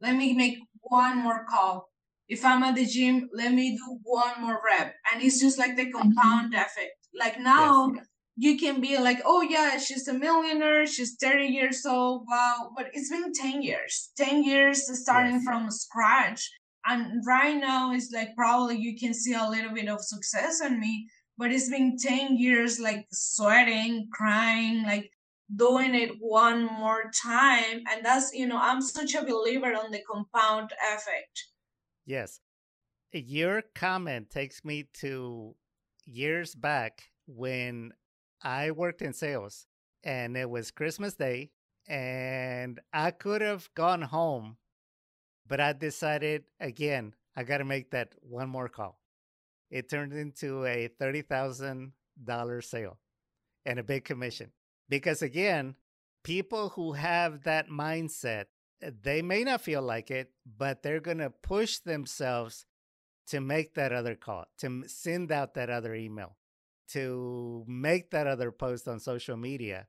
Let 0.00 0.16
me 0.16 0.34
make 0.34 0.58
one 0.82 1.18
more 1.18 1.46
call 1.48 1.88
if 2.28 2.44
I'm 2.44 2.62
at 2.62 2.74
the 2.74 2.84
gym, 2.84 3.28
let 3.32 3.52
me 3.52 3.76
do 3.76 3.98
one 4.02 4.40
more 4.40 4.60
rep. 4.64 4.94
And 5.12 5.22
it's 5.22 5.40
just 5.40 5.58
like 5.58 5.76
the 5.76 5.86
mm-hmm. 5.86 5.98
compound 5.98 6.54
effect. 6.54 6.96
Like 7.14 7.38
now 7.40 7.92
yes. 7.94 8.06
You 8.36 8.58
can 8.58 8.80
be 8.80 8.98
like, 8.98 9.18
oh 9.24 9.40
yeah, 9.40 9.78
she's 9.78 10.06
a 10.08 10.12
millionaire, 10.12 10.86
she's 10.86 11.16
30 11.16 11.46
years 11.46 11.86
old, 11.86 12.26
wow. 12.28 12.70
But 12.76 12.90
it's 12.92 13.10
been 13.10 13.32
10 13.32 13.62
years, 13.62 14.10
10 14.16 14.44
years 14.44 14.86
starting 15.00 15.36
yes. 15.36 15.44
from 15.44 15.70
scratch. 15.70 16.50
And 16.86 17.22
right 17.26 17.56
now 17.56 17.92
it's 17.92 18.12
like 18.12 18.36
probably 18.36 18.78
you 18.78 18.96
can 18.96 19.14
see 19.14 19.34
a 19.34 19.48
little 19.48 19.72
bit 19.72 19.88
of 19.88 20.00
success 20.00 20.60
in 20.60 20.78
me, 20.78 21.08
but 21.38 21.50
it's 21.50 21.70
been 21.70 21.96
10 21.98 22.36
years 22.36 22.78
like 22.78 23.06
sweating, 23.10 24.08
crying, 24.12 24.84
like 24.84 25.10
doing 25.56 25.94
it 25.94 26.10
one 26.20 26.66
more 26.66 27.10
time. 27.24 27.82
And 27.90 28.04
that's, 28.04 28.32
you 28.34 28.46
know, 28.46 28.58
I'm 28.60 28.82
such 28.82 29.14
a 29.14 29.24
believer 29.24 29.74
on 29.74 29.90
the 29.90 30.02
compound 30.08 30.72
effect 30.94 31.46
Yes. 32.06 32.40
Your 33.12 33.62
comment 33.74 34.30
takes 34.30 34.64
me 34.64 34.86
to 35.00 35.56
years 36.04 36.54
back 36.54 37.02
when 37.26 37.92
I 38.42 38.70
worked 38.70 39.02
in 39.02 39.12
sales 39.12 39.66
and 40.04 40.36
it 40.36 40.48
was 40.48 40.70
Christmas 40.70 41.14
Day 41.14 41.50
and 41.88 42.80
I 42.92 43.10
could 43.10 43.42
have 43.42 43.68
gone 43.74 44.02
home, 44.02 44.56
but 45.46 45.60
I 45.60 45.72
decided 45.72 46.44
again, 46.60 47.14
I 47.36 47.44
got 47.44 47.58
to 47.58 47.64
make 47.64 47.90
that 47.90 48.14
one 48.20 48.48
more 48.48 48.68
call. 48.68 49.00
It 49.70 49.88
turned 49.88 50.12
into 50.12 50.64
a 50.64 50.88
$30,000 51.00 52.64
sale 52.64 52.98
and 53.64 53.78
a 53.78 53.84
big 53.84 54.04
commission. 54.04 54.52
Because 54.88 55.22
again, 55.22 55.74
people 56.22 56.70
who 56.70 56.92
have 56.92 57.42
that 57.42 57.68
mindset 57.68 58.46
uh, 58.84 58.90
they 59.02 59.22
may 59.22 59.44
not 59.44 59.60
feel 59.60 59.82
like 59.82 60.10
it, 60.10 60.30
but 60.58 60.82
they're 60.82 61.00
going 61.00 61.18
to 61.18 61.30
push 61.30 61.78
themselves 61.78 62.66
to 63.28 63.40
make 63.40 63.74
that 63.74 63.92
other 63.92 64.14
call, 64.14 64.44
to 64.58 64.84
send 64.86 65.32
out 65.32 65.54
that 65.54 65.70
other 65.70 65.94
email, 65.94 66.36
to 66.88 67.64
make 67.66 68.10
that 68.10 68.26
other 68.26 68.50
post 68.50 68.88
on 68.88 69.00
social 69.00 69.36
media. 69.36 69.86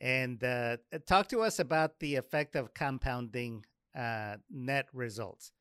And 0.00 0.42
uh, 0.42 0.78
uh, 0.92 0.98
talk 1.06 1.28
to 1.28 1.40
us 1.40 1.58
about 1.58 2.00
the 2.00 2.16
effect 2.16 2.56
of 2.56 2.72
compounding 2.72 3.64
uh, 3.96 4.36
net 4.50 4.86
results. 4.92 5.52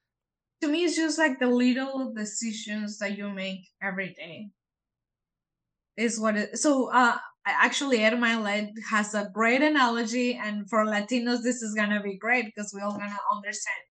To 0.61 0.67
me, 0.67 0.85
it's 0.85 0.95
just 0.95 1.17
like 1.17 1.39
the 1.39 1.47
little 1.47 2.13
decisions 2.13 2.99
that 2.99 3.17
you 3.17 3.29
make 3.29 3.67
every 3.81 4.13
day 4.13 4.51
is 5.99 6.17
what 6.19 6.37
it 6.37 6.57
so 6.57 6.89
uh 6.91 7.17
actually 7.45 7.99
Ed 7.99 8.13
Mylett 8.13 8.71
has 8.89 9.13
a 9.13 9.29
great 9.33 9.61
analogy 9.61 10.35
and 10.35 10.69
for 10.69 10.85
Latinos 10.85 11.43
this 11.43 11.61
is 11.61 11.73
gonna 11.75 12.01
be 12.01 12.17
great 12.17 12.45
because 12.45 12.71
we're 12.73 12.83
all 12.85 12.97
gonna 12.97 13.17
understand. 13.33 13.88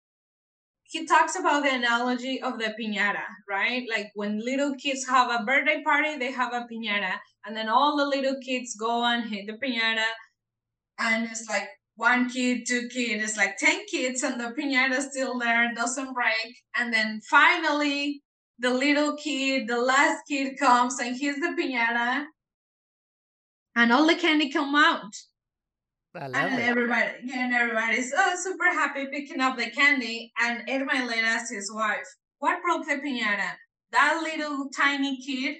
He 0.91 1.05
talks 1.05 1.39
about 1.39 1.63
the 1.63 1.73
analogy 1.73 2.41
of 2.41 2.59
the 2.59 2.75
piñata, 2.77 3.23
right? 3.49 3.87
Like 3.89 4.11
when 4.13 4.43
little 4.43 4.75
kids 4.75 5.07
have 5.07 5.31
a 5.31 5.45
birthday 5.45 5.81
party, 5.83 6.17
they 6.17 6.33
have 6.33 6.53
a 6.53 6.67
piñata, 6.69 7.13
and 7.45 7.55
then 7.55 7.69
all 7.69 7.95
the 7.95 8.05
little 8.05 8.35
kids 8.45 8.75
go 8.75 9.05
and 9.05 9.23
hit 9.23 9.47
the 9.47 9.53
piñata, 9.53 10.03
and 10.99 11.29
it's 11.31 11.47
like 11.47 11.69
one 11.95 12.29
kid, 12.29 12.65
two 12.67 12.89
kids, 12.89 13.23
it's 13.23 13.37
like 13.37 13.55
10 13.57 13.85
kids, 13.89 14.21
and 14.23 14.37
the 14.37 14.53
piñata 14.59 14.99
still 15.01 15.39
there, 15.39 15.71
doesn't 15.73 16.13
break. 16.13 16.57
And 16.75 16.93
then 16.93 17.21
finally, 17.29 18.21
the 18.59 18.73
little 18.73 19.15
kid, 19.15 19.69
the 19.69 19.79
last 19.79 20.23
kid 20.27 20.59
comes 20.59 20.99
and 20.99 21.15
hits 21.17 21.39
the 21.39 21.55
piñata, 21.57 22.25
and 23.77 23.93
all 23.93 24.05
the 24.05 24.15
candy 24.15 24.51
come 24.51 24.75
out. 24.75 25.15
And 26.15 26.59
it. 26.59 26.67
everybody, 26.67 27.09
yeah, 27.23 27.45
and 27.45 27.53
everybody's 27.53 28.13
oh, 28.15 28.35
super 28.35 28.65
happy 28.65 29.07
picking 29.07 29.39
up 29.39 29.57
the 29.57 29.69
candy. 29.71 30.31
And 30.39 30.67
Mylett 30.67 31.23
asked 31.23 31.53
his 31.53 31.71
wife, 31.73 32.07
"What 32.39 32.61
broke 32.61 32.85
the 32.85 32.95
piñata? 32.95 33.51
That 33.91 34.21
little 34.21 34.69
tiny 34.69 35.21
kid, 35.21 35.57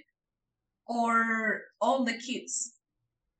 or 0.87 1.61
all 1.79 2.03
the 2.03 2.17
kids?" 2.17 2.73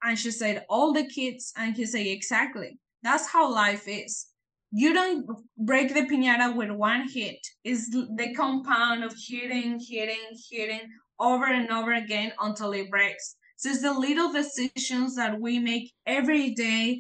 And 0.04 0.18
she 0.18 0.32
said, 0.32 0.66
"All 0.70 0.94
the 0.94 1.06
kids." 1.06 1.54
And 1.58 1.76
he 1.76 1.86
said, 1.86 2.08
"Exactly. 2.08 2.80
That's 3.04 3.28
how 3.28 3.52
life 3.52 3.88
is. 3.88 4.28
You 4.72 4.94
don't 4.94 5.28
break 5.58 5.94
the 5.94 6.04
piñata 6.04 6.56
with 6.56 6.72
one 6.72 7.10
hit. 7.10 7.46
It's 7.66 7.90
the 7.90 8.34
compound 8.36 9.04
of 9.04 9.14
hitting, 9.28 9.80
hitting, 9.80 10.38
hitting 10.50 10.88
over 11.20 11.46
and 11.46 11.70
over 11.72 11.94
again 11.94 12.32
until 12.40 12.72
it 12.72 12.90
breaks." 12.90 13.36
So 13.62 13.70
it's 13.70 13.84
the 13.84 13.94
little 13.94 14.34
decisions 14.34 15.16
that 15.18 15.40
we 15.40 15.60
make 15.60 15.94
every 16.08 16.56
day 16.56 17.00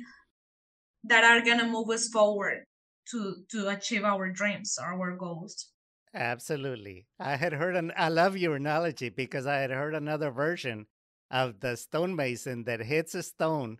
that 1.06 1.24
are 1.24 1.43
gonna 1.43 1.65
move 1.65 1.89
us 1.89 2.08
forward 2.10 2.65
to 3.10 3.38
to 3.50 3.69
achieve 3.69 4.04
our 4.04 4.30
dreams 4.30 4.78
our 4.80 5.17
goals. 5.17 5.71
Absolutely. 6.13 7.08
I 7.19 7.36
had 7.38 7.54
heard 7.54 7.76
an 7.76 7.91
I 7.97 8.10
love 8.10 8.38
your 8.38 8.56
analogy 8.56 9.10
because 9.10 9.47
I 9.47 9.58
had 9.58 9.71
heard 9.71 9.95
another 9.95 10.30
version 10.30 10.86
of 11.32 11.62
the 11.62 11.76
stonemason 11.76 12.65
that 12.65 12.82
hits 12.82 13.15
a 13.15 13.24
stone 13.24 13.80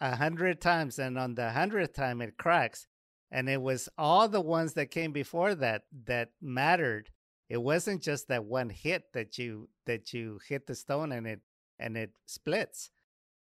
a 0.00 0.14
hundred 0.14 0.60
times 0.60 1.00
and 1.00 1.18
on 1.18 1.34
the 1.34 1.50
hundredth 1.50 1.94
time 1.94 2.22
it 2.22 2.36
cracks. 2.38 2.86
And 3.32 3.48
it 3.48 3.60
was 3.60 3.88
all 3.98 4.28
the 4.28 4.40
ones 4.40 4.74
that 4.74 4.92
came 4.92 5.10
before 5.10 5.56
that 5.56 5.82
that 6.04 6.30
mattered. 6.40 7.10
It 7.48 7.60
wasn't 7.60 8.02
just 8.02 8.28
that 8.28 8.44
one 8.44 8.70
hit 8.70 9.12
that 9.14 9.36
you 9.36 9.68
that 9.86 10.12
you 10.12 10.38
hit 10.46 10.68
the 10.68 10.76
stone 10.76 11.10
and 11.10 11.26
it 11.26 11.40
and 11.84 11.96
it 11.96 12.12
splits. 12.26 12.90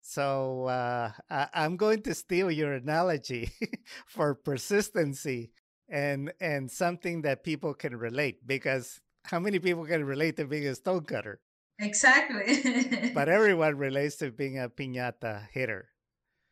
So 0.02 0.66
uh, 0.66 1.12
I, 1.30 1.48
am 1.54 1.78
going 1.78 2.02
to 2.04 2.14
steal 2.14 2.52
your 2.52 2.74
analogy 2.74 3.52
for 4.06 4.36
persistency 4.36 5.52
and 5.90 6.34
and 6.42 6.70
something 6.70 7.22
that 7.22 7.44
people 7.44 7.74
can 7.74 7.96
relate 7.96 8.46
because 8.46 9.00
how 9.26 9.40
many 9.40 9.60
people 9.60 9.86
can 9.86 10.04
relate 10.04 10.36
to 10.38 10.46
being 10.46 10.68
a 10.68 10.76
stonecutter? 10.76 11.40
Exactly. 11.80 13.12
but 13.14 13.30
everyone 13.40 13.78
relates 13.78 14.18
to 14.18 14.32
being 14.32 14.60
a 14.60 14.68
piñata 14.68 15.48
hitter. 15.52 15.88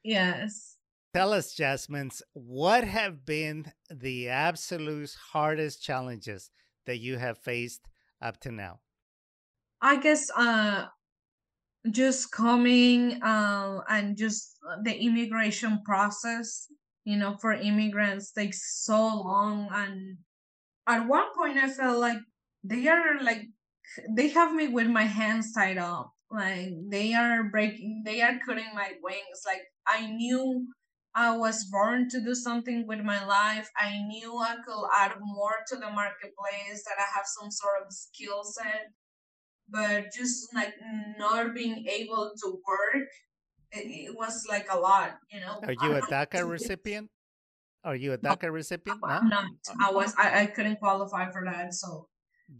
Yes. 0.03 0.77
Tell 1.13 1.33
us, 1.33 1.53
Jazmin, 1.53 2.09
what 2.31 2.85
have 2.85 3.25
been 3.25 3.73
the 3.89 4.29
absolute 4.29 5.13
hardest 5.33 5.83
challenges 5.83 6.49
that 6.85 6.99
you 6.99 7.17
have 7.17 7.37
faced 7.37 7.81
up 8.21 8.39
to 8.41 8.51
now? 8.51 8.79
I 9.81 9.97
guess 9.97 10.31
uh, 10.37 10.85
just 11.89 12.31
coming 12.31 13.21
uh, 13.23 13.81
and 13.89 14.17
just 14.17 14.57
the 14.83 14.95
immigration 14.95 15.81
process 15.83 16.67
you 17.05 17.17
know 17.17 17.35
for 17.41 17.53
immigrants 17.53 18.31
takes 18.31 18.83
so 18.83 18.97
long 18.97 19.67
and 19.73 20.17
at 20.87 21.07
one 21.07 21.25
point 21.35 21.57
i 21.57 21.67
felt 21.67 21.99
like 21.99 22.19
they 22.63 22.87
are 22.87 23.19
like 23.21 23.47
they 24.15 24.29
have 24.29 24.53
me 24.53 24.67
with 24.67 24.87
my 24.87 25.03
hands 25.03 25.53
tied 25.53 25.77
up 25.77 26.13
like 26.29 26.69
they 26.89 27.13
are 27.13 27.43
breaking 27.45 28.03
they 28.05 28.21
are 28.21 28.39
cutting 28.45 28.69
my 28.75 28.91
wings 29.03 29.41
like 29.45 29.61
i 29.87 30.05
knew 30.05 30.67
i 31.15 31.35
was 31.35 31.65
born 31.71 32.07
to 32.07 32.21
do 32.21 32.35
something 32.35 32.85
with 32.87 32.99
my 32.99 33.25
life 33.25 33.69
i 33.77 33.97
knew 34.07 34.37
i 34.37 34.55
could 34.65 34.87
add 34.95 35.13
more 35.19 35.57
to 35.67 35.75
the 35.75 35.89
marketplace 35.89 36.83
that 36.85 36.99
i 36.99 37.07
have 37.15 37.25
some 37.25 37.49
sort 37.49 37.81
of 37.83 37.91
skill 37.91 38.43
set 38.43 38.91
but 39.71 40.05
just 40.15 40.53
like 40.53 40.73
not 41.17 41.53
being 41.55 41.85
able 41.87 42.31
to 42.43 42.59
work 42.67 43.07
it, 43.71 43.87
it 43.87 44.15
was 44.15 44.45
like 44.49 44.67
a 44.71 44.77
lot 44.77 45.15
you 45.31 45.39
know? 45.39 45.59
Are 45.63 45.73
you 45.73 45.95
a 45.95 46.01
daca 46.01 46.47
recipient? 46.47 47.09
Are 47.83 47.95
you 47.95 48.13
a 48.13 48.17
daca 48.17 48.43
no, 48.43 48.49
recipient? 48.49 48.99
No? 49.01 49.07
i'm 49.07 49.29
not. 49.29 49.45
I 49.79 49.91
was 49.91 50.13
I, 50.17 50.41
I 50.41 50.45
couldn't 50.47 50.77
qualify 50.77 51.31
for 51.31 51.43
that 51.45 51.73
so 51.73 52.07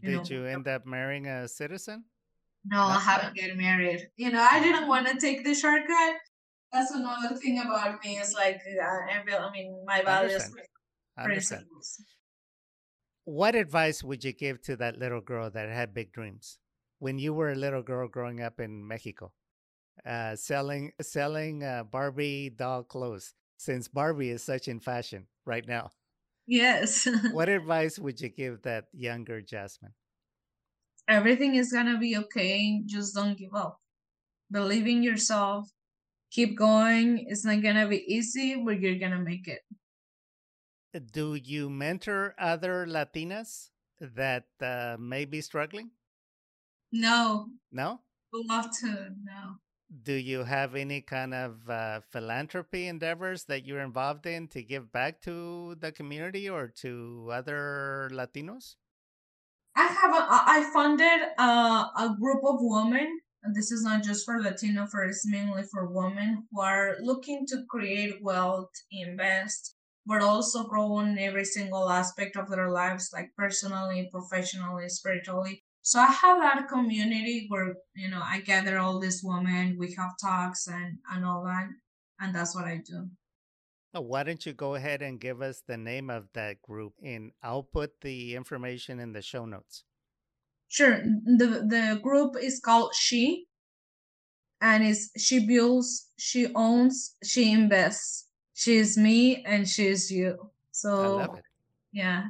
you 0.00 0.08
did 0.08 0.30
know, 0.30 0.36
you 0.36 0.46
end 0.46 0.68
up 0.68 0.86
marrying 0.86 1.26
a 1.26 1.46
citizen? 1.46 2.04
No, 2.64 2.76
no, 2.76 2.94
i 2.94 2.98
haven't 2.98 3.34
get 3.34 3.56
married. 3.56 4.08
You 4.16 4.30
know 4.30 4.46
i 4.50 4.60
didn't 4.60 4.88
want 4.88 5.06
to 5.08 5.18
take 5.18 5.44
the 5.44 5.54
shortcut. 5.54 6.16
That's 6.72 6.90
another 6.90 7.36
thing 7.36 7.60
about 7.60 8.02
me 8.02 8.16
is 8.16 8.32
like 8.32 8.60
uh, 8.82 9.12
i 9.12 9.50
mean 9.52 9.84
my 9.86 10.02
values 10.02 10.50
principles. 11.22 12.02
What 13.24 13.54
advice 13.54 14.02
would 14.02 14.24
you 14.24 14.32
give 14.32 14.62
to 14.62 14.76
that 14.76 14.98
little 14.98 15.20
girl 15.20 15.48
that 15.50 15.68
had 15.68 15.94
big 15.94 16.12
dreams 16.12 16.58
when 17.02 17.18
you 17.18 17.34
were 17.34 17.50
a 17.50 17.56
little 17.56 17.82
girl 17.82 18.06
growing 18.06 18.40
up 18.40 18.60
in 18.60 18.86
Mexico, 18.86 19.32
uh, 20.06 20.36
selling 20.36 20.92
selling 21.02 21.64
uh, 21.64 21.82
Barbie 21.82 22.48
doll 22.48 22.84
clothes, 22.84 23.34
since 23.58 23.88
Barbie 23.88 24.30
is 24.30 24.44
such 24.44 24.68
in 24.68 24.78
fashion 24.78 25.26
right 25.44 25.66
now. 25.66 25.90
Yes. 26.46 27.08
what 27.32 27.48
advice 27.60 27.98
would 27.98 28.20
you 28.20 28.28
give 28.28 28.62
that 28.62 28.84
younger 28.92 29.42
Jazmin? 29.42 29.98
Everything 31.08 31.56
is 31.56 31.72
gonna 31.72 31.98
be 31.98 32.16
okay. 32.18 32.80
Just 32.86 33.16
don't 33.16 33.36
give 33.36 33.52
up. 33.52 33.80
Believe 34.52 34.86
in 34.86 35.02
yourself. 35.02 35.66
Keep 36.30 36.56
going. 36.56 37.26
It's 37.26 37.44
not 37.44 37.62
gonna 37.62 37.88
be 37.88 37.98
easy, 38.06 38.62
but 38.64 38.78
you're 38.78 39.02
gonna 39.02 39.18
make 39.18 39.48
it. 39.48 39.62
Do 41.10 41.34
you 41.34 41.68
mentor 41.68 42.36
other 42.38 42.86
Latinas 42.86 43.70
that 43.98 44.46
uh, 44.60 44.94
may 45.00 45.24
be 45.24 45.40
struggling? 45.40 45.90
No. 46.92 47.46
No? 47.72 48.00
Love 48.32 48.70
to. 48.80 49.08
No. 49.22 49.56
Do 50.04 50.14
you 50.14 50.44
have 50.44 50.74
any 50.74 51.00
kind 51.00 51.34
of 51.34 51.68
uh, 51.68 52.00
philanthropy 52.10 52.86
endeavors 52.86 53.44
that 53.44 53.66
you're 53.66 53.80
involved 53.80 54.26
in 54.26 54.48
to 54.48 54.62
give 54.62 54.90
back 54.92 55.20
to 55.22 55.74
the 55.80 55.92
community 55.92 56.48
or 56.48 56.68
to 56.80 57.30
other 57.32 58.08
Latinos? 58.12 58.76
I 59.76 59.86
have 59.86 60.14
a, 60.14 60.26
I 60.28 60.70
funded 60.72 61.20
a, 61.38 61.42
a 61.42 62.16
group 62.18 62.42
of 62.44 62.56
women. 62.60 63.20
And 63.44 63.56
this 63.56 63.72
is 63.72 63.82
not 63.82 64.04
just 64.04 64.24
for 64.24 64.40
Latino, 64.40 64.86
for 64.86 65.02
it's 65.02 65.26
mainly 65.26 65.64
for 65.64 65.92
women 65.92 66.46
who 66.50 66.60
are 66.60 66.96
looking 67.02 67.44
to 67.48 67.64
create 67.68 68.22
wealth, 68.22 68.70
invest, 68.92 69.74
but 70.06 70.22
also 70.22 70.64
grow 70.64 71.00
in 71.00 71.18
every 71.18 71.44
single 71.44 71.90
aspect 71.90 72.36
of 72.36 72.48
their 72.48 72.70
lives, 72.70 73.10
like 73.12 73.30
personally, 73.36 74.08
professionally, 74.12 74.88
spiritually. 74.88 75.64
So 75.82 75.98
I 75.98 76.06
have 76.06 76.40
that 76.40 76.68
community 76.68 77.46
where 77.48 77.74
you 77.94 78.08
know 78.08 78.20
I 78.22 78.40
gather 78.40 78.78
all 78.78 78.98
these 79.00 79.20
women, 79.22 79.76
we 79.78 79.94
have 79.98 80.12
talks 80.20 80.68
and 80.68 80.98
and 81.12 81.24
all 81.24 81.44
that, 81.44 81.68
and 82.20 82.34
that's 82.34 82.54
what 82.54 82.64
I 82.64 82.80
do. 82.84 83.10
Why 83.92 84.22
don't 84.22 84.44
you 84.46 84.54
go 84.54 84.74
ahead 84.74 85.02
and 85.02 85.20
give 85.20 85.42
us 85.42 85.62
the 85.66 85.76
name 85.76 86.08
of 86.08 86.28
that 86.32 86.62
group 86.62 86.94
and 87.04 87.32
I'll 87.42 87.62
put 87.62 88.00
the 88.00 88.34
information 88.34 89.00
in 89.00 89.12
the 89.12 89.20
show 89.20 89.44
notes. 89.44 89.84
Sure. 90.68 91.02
The 91.02 91.66
the 91.68 92.00
group 92.02 92.36
is 92.40 92.58
called 92.58 92.94
She 92.94 93.48
and 94.62 94.82
it's 94.84 95.10
she 95.20 95.46
builds, 95.46 96.08
she 96.18 96.46
owns, 96.54 97.16
she 97.22 97.52
invests. 97.52 98.28
She's 98.54 98.96
me 98.96 99.44
and 99.44 99.68
she's 99.68 100.10
you. 100.10 100.38
So 100.70 101.36
yeah. 101.92 102.28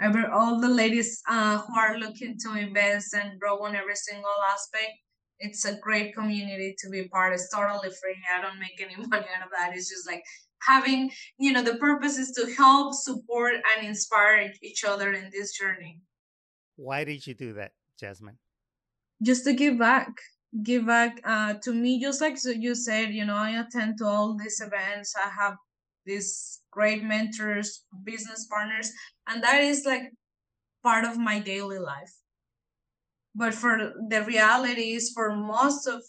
Every 0.00 0.24
all 0.24 0.60
the 0.60 0.68
ladies 0.68 1.20
uh, 1.28 1.58
who 1.58 1.78
are 1.78 1.98
looking 1.98 2.36
to 2.44 2.54
invest 2.58 3.14
and 3.14 3.38
grow 3.38 3.58
on 3.64 3.76
every 3.76 3.94
single 3.94 4.30
aspect, 4.52 4.92
it's 5.38 5.64
a 5.64 5.78
great 5.78 6.14
community 6.14 6.74
to 6.78 6.90
be 6.90 7.08
part. 7.08 7.34
It's 7.34 7.50
totally 7.50 7.90
free. 7.90 8.16
I 8.36 8.42
don't 8.42 8.58
make 8.58 8.80
any 8.80 8.96
money 9.08 9.26
out 9.36 9.44
of 9.44 9.52
that. 9.56 9.76
It's 9.76 9.90
just 9.90 10.06
like 10.06 10.22
having 10.66 11.10
you 11.38 11.52
know 11.52 11.62
the 11.62 11.76
purpose 11.76 12.18
is 12.18 12.30
to 12.32 12.52
help 12.54 12.94
support 12.94 13.54
and 13.54 13.86
inspire 13.86 14.52
each 14.62 14.84
other 14.84 15.12
in 15.12 15.30
this 15.32 15.56
journey 15.58 16.00
why 16.76 17.04
did 17.04 17.26
you 17.26 17.34
do 17.34 17.52
that 17.52 17.72
Jazmin 18.00 18.36
just 19.22 19.44
to 19.44 19.52
give 19.52 19.78
back 19.78 20.08
give 20.62 20.86
back 20.86 21.20
uh, 21.24 21.54
to 21.62 21.72
me 21.72 22.00
just 22.00 22.20
like 22.20 22.36
you 22.44 22.74
said 22.74 23.10
you 23.10 23.24
know 23.24 23.36
i 23.36 23.50
attend 23.50 23.98
to 23.98 24.06
all 24.06 24.36
these 24.36 24.60
events 24.60 25.14
i 25.16 25.28
have 25.28 25.56
these 26.06 26.60
great 26.72 27.02
mentors 27.04 27.84
business 28.02 28.46
partners 28.50 28.90
and 29.28 29.42
that 29.44 29.60
is 29.60 29.84
like 29.86 30.02
part 30.82 31.04
of 31.04 31.16
my 31.16 31.38
daily 31.38 31.78
life. 31.78 32.12
But 33.34 33.54
for 33.54 33.92
the 34.08 34.24
reality 34.24 34.92
is 34.98 35.12
for 35.14 35.36
most 35.36 35.86
of 35.86 36.02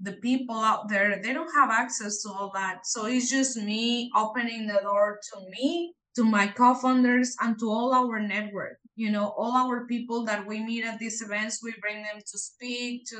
the 0.00 0.14
people 0.14 0.56
out 0.56 0.88
there 0.88 1.20
they 1.22 1.32
don't 1.32 1.54
have 1.54 1.70
access 1.70 2.22
to 2.22 2.30
all 2.30 2.50
that. 2.54 2.86
So 2.86 3.06
it's 3.06 3.30
just 3.30 3.56
me 3.56 4.10
opening 4.16 4.66
the 4.66 4.80
door 4.82 5.20
to 5.28 5.50
me 5.50 5.94
to 6.16 6.24
my 6.24 6.48
co-founders 6.48 7.36
and 7.40 7.58
to 7.60 7.70
all 7.70 7.94
our 7.94 8.18
network 8.18 8.78
you 8.98 9.12
know 9.12 9.32
all 9.38 9.52
our 9.52 9.86
people 9.86 10.24
that 10.24 10.44
we 10.44 10.58
meet 10.60 10.84
at 10.84 10.98
these 10.98 11.22
events. 11.22 11.62
We 11.62 11.72
bring 11.80 12.02
them 12.02 12.18
to 12.18 12.38
speak 12.38 13.06
to 13.10 13.18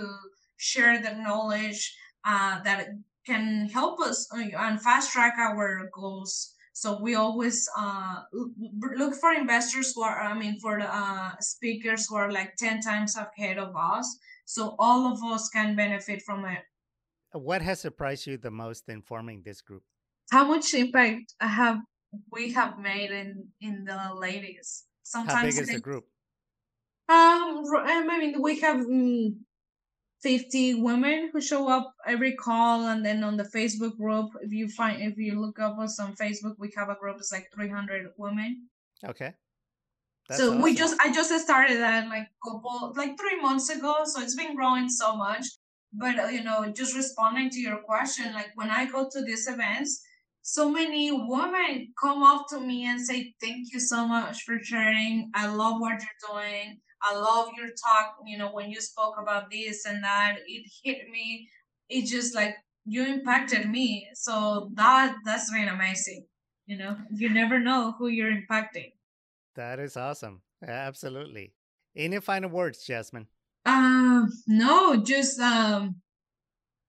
share 0.57 1.01
their 1.01 1.23
knowledge 1.23 1.95
uh, 2.25 2.61
that 2.65 2.89
can 3.25 3.69
help 3.69 4.01
us 4.01 4.29
uh, 4.35 4.43
and 4.59 4.83
fast 4.83 5.13
track 5.13 5.35
our 5.39 5.89
goals 5.95 6.55
so 6.79 7.01
we 7.03 7.15
always 7.15 7.69
uh, 7.77 8.23
look 8.97 9.15
for 9.15 9.33
investors 9.33 9.93
who 9.95 10.03
are 10.03 10.19
i 10.21 10.33
mean 10.39 10.59
for 10.61 10.79
the 10.79 10.89
uh, 10.89 11.33
speakers 11.41 12.07
who 12.07 12.17
are 12.17 12.31
like 12.31 12.55
10 12.57 12.81
times 12.81 13.17
ahead 13.17 13.59
of 13.59 13.75
us 13.77 14.19
so 14.49 14.75
all 14.79 15.13
of 15.13 15.23
us 15.23 15.51
can 15.51 15.77
benefit 15.77 16.23
from 16.23 16.47
it. 16.47 16.65
What 17.33 17.61
has 17.61 17.81
surprised 17.81 18.27
you 18.27 18.39
the 18.39 18.51
most 18.51 18.89
in 18.89 19.03
forming 19.03 19.43
this 19.45 19.61
group? 19.61 19.83
How 20.31 20.49
much 20.49 20.73
impact 20.73 21.35
have 21.39 21.81
we 22.33 22.53
have 22.53 22.79
made 22.79 23.11
in 23.11 23.49
in 23.61 23.85
the 23.85 24.15
ladies? 24.15 24.85
Sometimes 25.03 25.37
How 25.37 25.43
big 25.45 25.59
is 25.59 25.69
the 25.69 25.81
group? 25.81 26.05
Um, 27.11 27.63
I 27.77 28.05
mean, 28.09 28.41
we 28.41 28.59
have 28.61 28.79
mm, 28.79 29.37
50 30.23 30.83
women 30.83 31.31
who 31.33 31.41
show 31.41 31.69
up 31.69 31.95
every 32.07 32.35
call 32.35 32.87
and 32.89 33.05
then 33.05 33.23
on 33.23 33.37
the 33.37 33.45
facebook 33.45 33.97
group 33.97 34.31
if 34.41 34.53
you 34.53 34.69
find 34.69 35.01
if 35.01 35.17
you 35.17 35.41
look 35.41 35.59
up 35.59 35.79
us 35.79 36.01
on 36.01 36.15
facebook 36.17 36.55
we 36.59 36.73
have 36.77 36.89
a 36.89 36.97
group 36.97 37.17
it's 37.19 37.33
like 37.33 37.49
300 37.55 38.11
women 38.17 38.69
okay 39.07 39.33
that's 40.29 40.41
so 40.41 40.49
awesome. 40.49 40.63
we 40.63 40.75
just 40.75 41.01
I 41.01 41.11
just 41.11 41.33
started 41.41 41.79
that 41.79 42.09
like 42.09 42.29
couple 42.45 42.93
like 42.97 43.19
three 43.19 43.41
months 43.41 43.71
ago, 43.71 44.03
so 44.05 44.21
it's 44.21 44.35
been 44.35 44.55
growing 44.55 44.89
so 44.89 45.17
much. 45.17 45.47
But 45.93 46.19
uh, 46.19 46.27
you 46.27 46.45
know, 46.45 46.71
just 46.71 46.95
responding 46.95 47.49
to 47.51 47.59
your 47.59 47.79
question, 47.79 48.35
like 48.35 48.51
when 48.55 48.71
I 48.71 48.85
go 48.85 49.09
to 49.11 49.23
these 49.23 49.49
events, 49.49 50.03
so 50.43 50.71
many 50.71 51.11
women 51.11 51.95
come 51.99 52.23
up 52.23 52.45
to 52.51 52.61
me 52.61 52.85
and 52.87 53.01
say, 53.01 53.35
"Thank 53.41 53.73
you 53.73 53.81
so 53.81 54.07
much 54.07 54.43
for 54.43 54.59
sharing. 54.63 55.31
I 55.35 55.47
love 55.47 55.81
what 55.81 56.03
you're 56.03 56.31
doing. 56.31 56.81
I 57.03 57.15
love 57.17 57.51
your 57.57 57.69
talk. 57.69 58.17
You 58.27 58.39
know, 58.39 58.51
when 58.53 58.71
you 58.71 58.81
spoke 58.81 59.15
about 59.21 59.51
this 59.51 59.85
and 59.87 60.03
that, 60.03 60.39
it 60.47 60.67
hit 60.83 61.09
me. 61.11 61.49
It 61.89 62.07
just 62.07 62.35
like 62.35 62.57
you 62.85 63.05
impacted 63.05 63.69
me. 63.69 64.09
So 64.15 64.71
that 64.75 65.17
that's 65.25 65.51
been 65.51 65.69
amazing. 65.69 66.27
You 66.67 66.79
know, 66.79 66.97
you 67.11 67.31
never 67.31 67.59
know 67.59 67.95
who 67.99 68.09
you're 68.09 68.31
impacting. 68.33 68.93
That 69.55 69.79
is 69.79 69.97
awesome. 69.97 70.43
Absolutely. 70.67 71.55
Any 71.97 72.21
final 72.21 72.51
words, 72.51 72.87
Jazmin? 72.87 73.27
Um, 73.65 74.31
no, 74.47 74.97
just 74.97 75.41
um, 75.41 75.97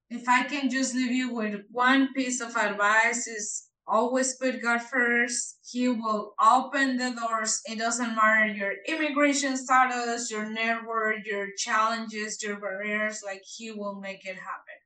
if 0.08 0.28
I 0.28 0.44
can 0.44 0.70
just 0.70 0.94
leave 0.94 1.12
you 1.12 1.34
with 1.34 1.62
one 1.70 2.12
piece 2.12 2.40
of 2.40 2.56
advice 2.56 3.26
is 3.26 3.69
always 3.90 4.36
put 4.36 4.62
God 4.62 4.82
first. 4.82 5.58
He 5.68 5.88
will 5.88 6.34
open 6.40 6.96
the 6.96 7.10
doors. 7.10 7.60
It 7.66 7.78
doesn't 7.78 8.14
matter 8.14 8.46
your 8.46 8.74
immigration 8.86 9.56
status, 9.56 10.30
your 10.30 10.48
network, 10.48 11.26
your 11.26 11.48
challenges, 11.56 12.42
your 12.42 12.60
barriers, 12.60 13.22
like 13.24 13.42
He 13.44 13.72
will 13.72 14.00
make 14.00 14.24
it 14.24 14.36
happen. 14.36 14.78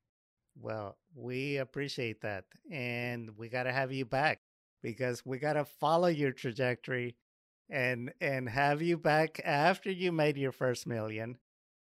Well, 0.61 0.97
we 1.15 1.59
appreciate 1.59 2.23
that. 2.23 2.45
And 2.71 3.37
we 3.37 3.49
got 3.49 3.65
to 3.65 3.73
have 3.73 3.93
you 3.93 4.05
back 4.05 4.41
because 4.83 5.25
we 5.25 5.39
got 5.39 5.55
to 5.55 5.65
follow 5.65 6.09
your 6.09 6.33
trajectory 6.33 7.17
and 7.71 8.13
and 8.21 8.49
have 8.49 8.83
you 8.83 8.99
back 8.99 9.41
after 9.45 9.91
you 9.91 10.13
made 10.13 10.37
your 10.37 10.53
first 10.53 10.87
million 10.87 11.39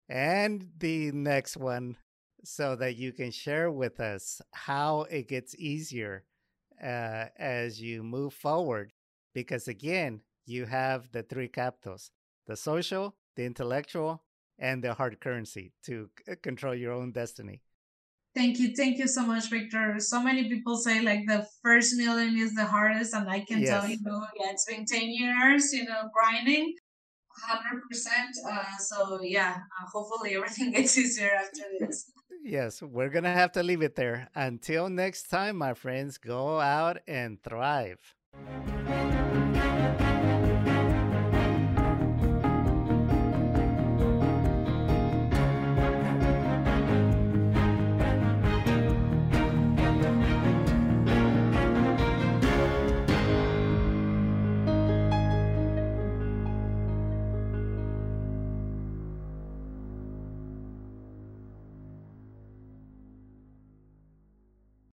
and 0.09 0.67
the 0.79 1.11
next 1.11 1.55
one 1.55 1.95
so 2.43 2.75
that 2.75 2.95
you 2.95 3.13
can 3.13 3.29
share 3.29 3.71
with 3.71 3.99
us 3.99 4.41
how 4.51 5.01
it 5.03 5.27
gets 5.27 5.55
easier 5.55 6.23
uh, 6.81 7.25
as 7.37 7.81
you 7.81 8.03
move 8.03 8.33
forward 8.33 8.93
because 9.33 9.67
again 9.67 10.21
you 10.45 10.65
have 10.65 11.11
the 11.11 11.23
three 11.23 11.47
capitals 11.47 12.11
the 12.45 12.55
social 12.55 13.15
the 13.35 13.45
intellectual 13.45 14.23
and 14.59 14.83
the 14.83 14.93
hard 14.93 15.19
currency 15.19 15.73
to 15.83 16.09
c- 16.25 16.35
control 16.41 16.75
your 16.75 16.93
own 16.93 17.11
destiny 17.11 17.61
Thank 18.35 18.59
you. 18.59 18.75
Thank 18.75 18.99
you 18.99 19.07
so 19.07 19.25
much, 19.25 19.49
Victor. 19.49 19.95
So 19.97 20.21
many 20.21 20.47
people 20.47 20.77
say 20.77 21.01
like 21.01 21.25
the 21.25 21.47
first 21.63 21.95
million 21.95 22.37
is 22.37 22.53
the 22.53 22.65
hardest, 22.65 23.15
and 23.15 23.27
I 23.27 23.39
can 23.39 23.61
yes. 23.61 23.69
tell 23.69 23.89
you, 23.89 23.97
yeah, 24.39 24.51
it's 24.51 24.65
been 24.65 24.85
10 24.85 25.09
years, 25.09 25.73
you 25.73 25.85
know, 25.85 26.03
grinding 26.13 26.75
100%. 27.49 28.29
Uh, 28.47 28.77
so, 28.77 29.21
yeah, 29.23 29.55
uh, 29.57 29.85
hopefully 29.91 30.35
everything 30.35 30.71
gets 30.75 30.95
easier 30.99 31.31
after 31.33 31.63
this. 31.79 32.11
Yes, 32.43 32.81
we're 32.81 33.09
going 33.09 33.23
to 33.23 33.29
have 33.29 33.51
to 33.53 33.63
leave 33.63 33.81
it 33.81 33.95
there. 33.95 34.29
Until 34.35 34.89
next 34.89 35.29
time, 35.29 35.57
my 35.57 35.73
friends, 35.73 36.17
go 36.17 36.59
out 36.59 36.99
and 37.07 37.41
thrive. 37.43 38.15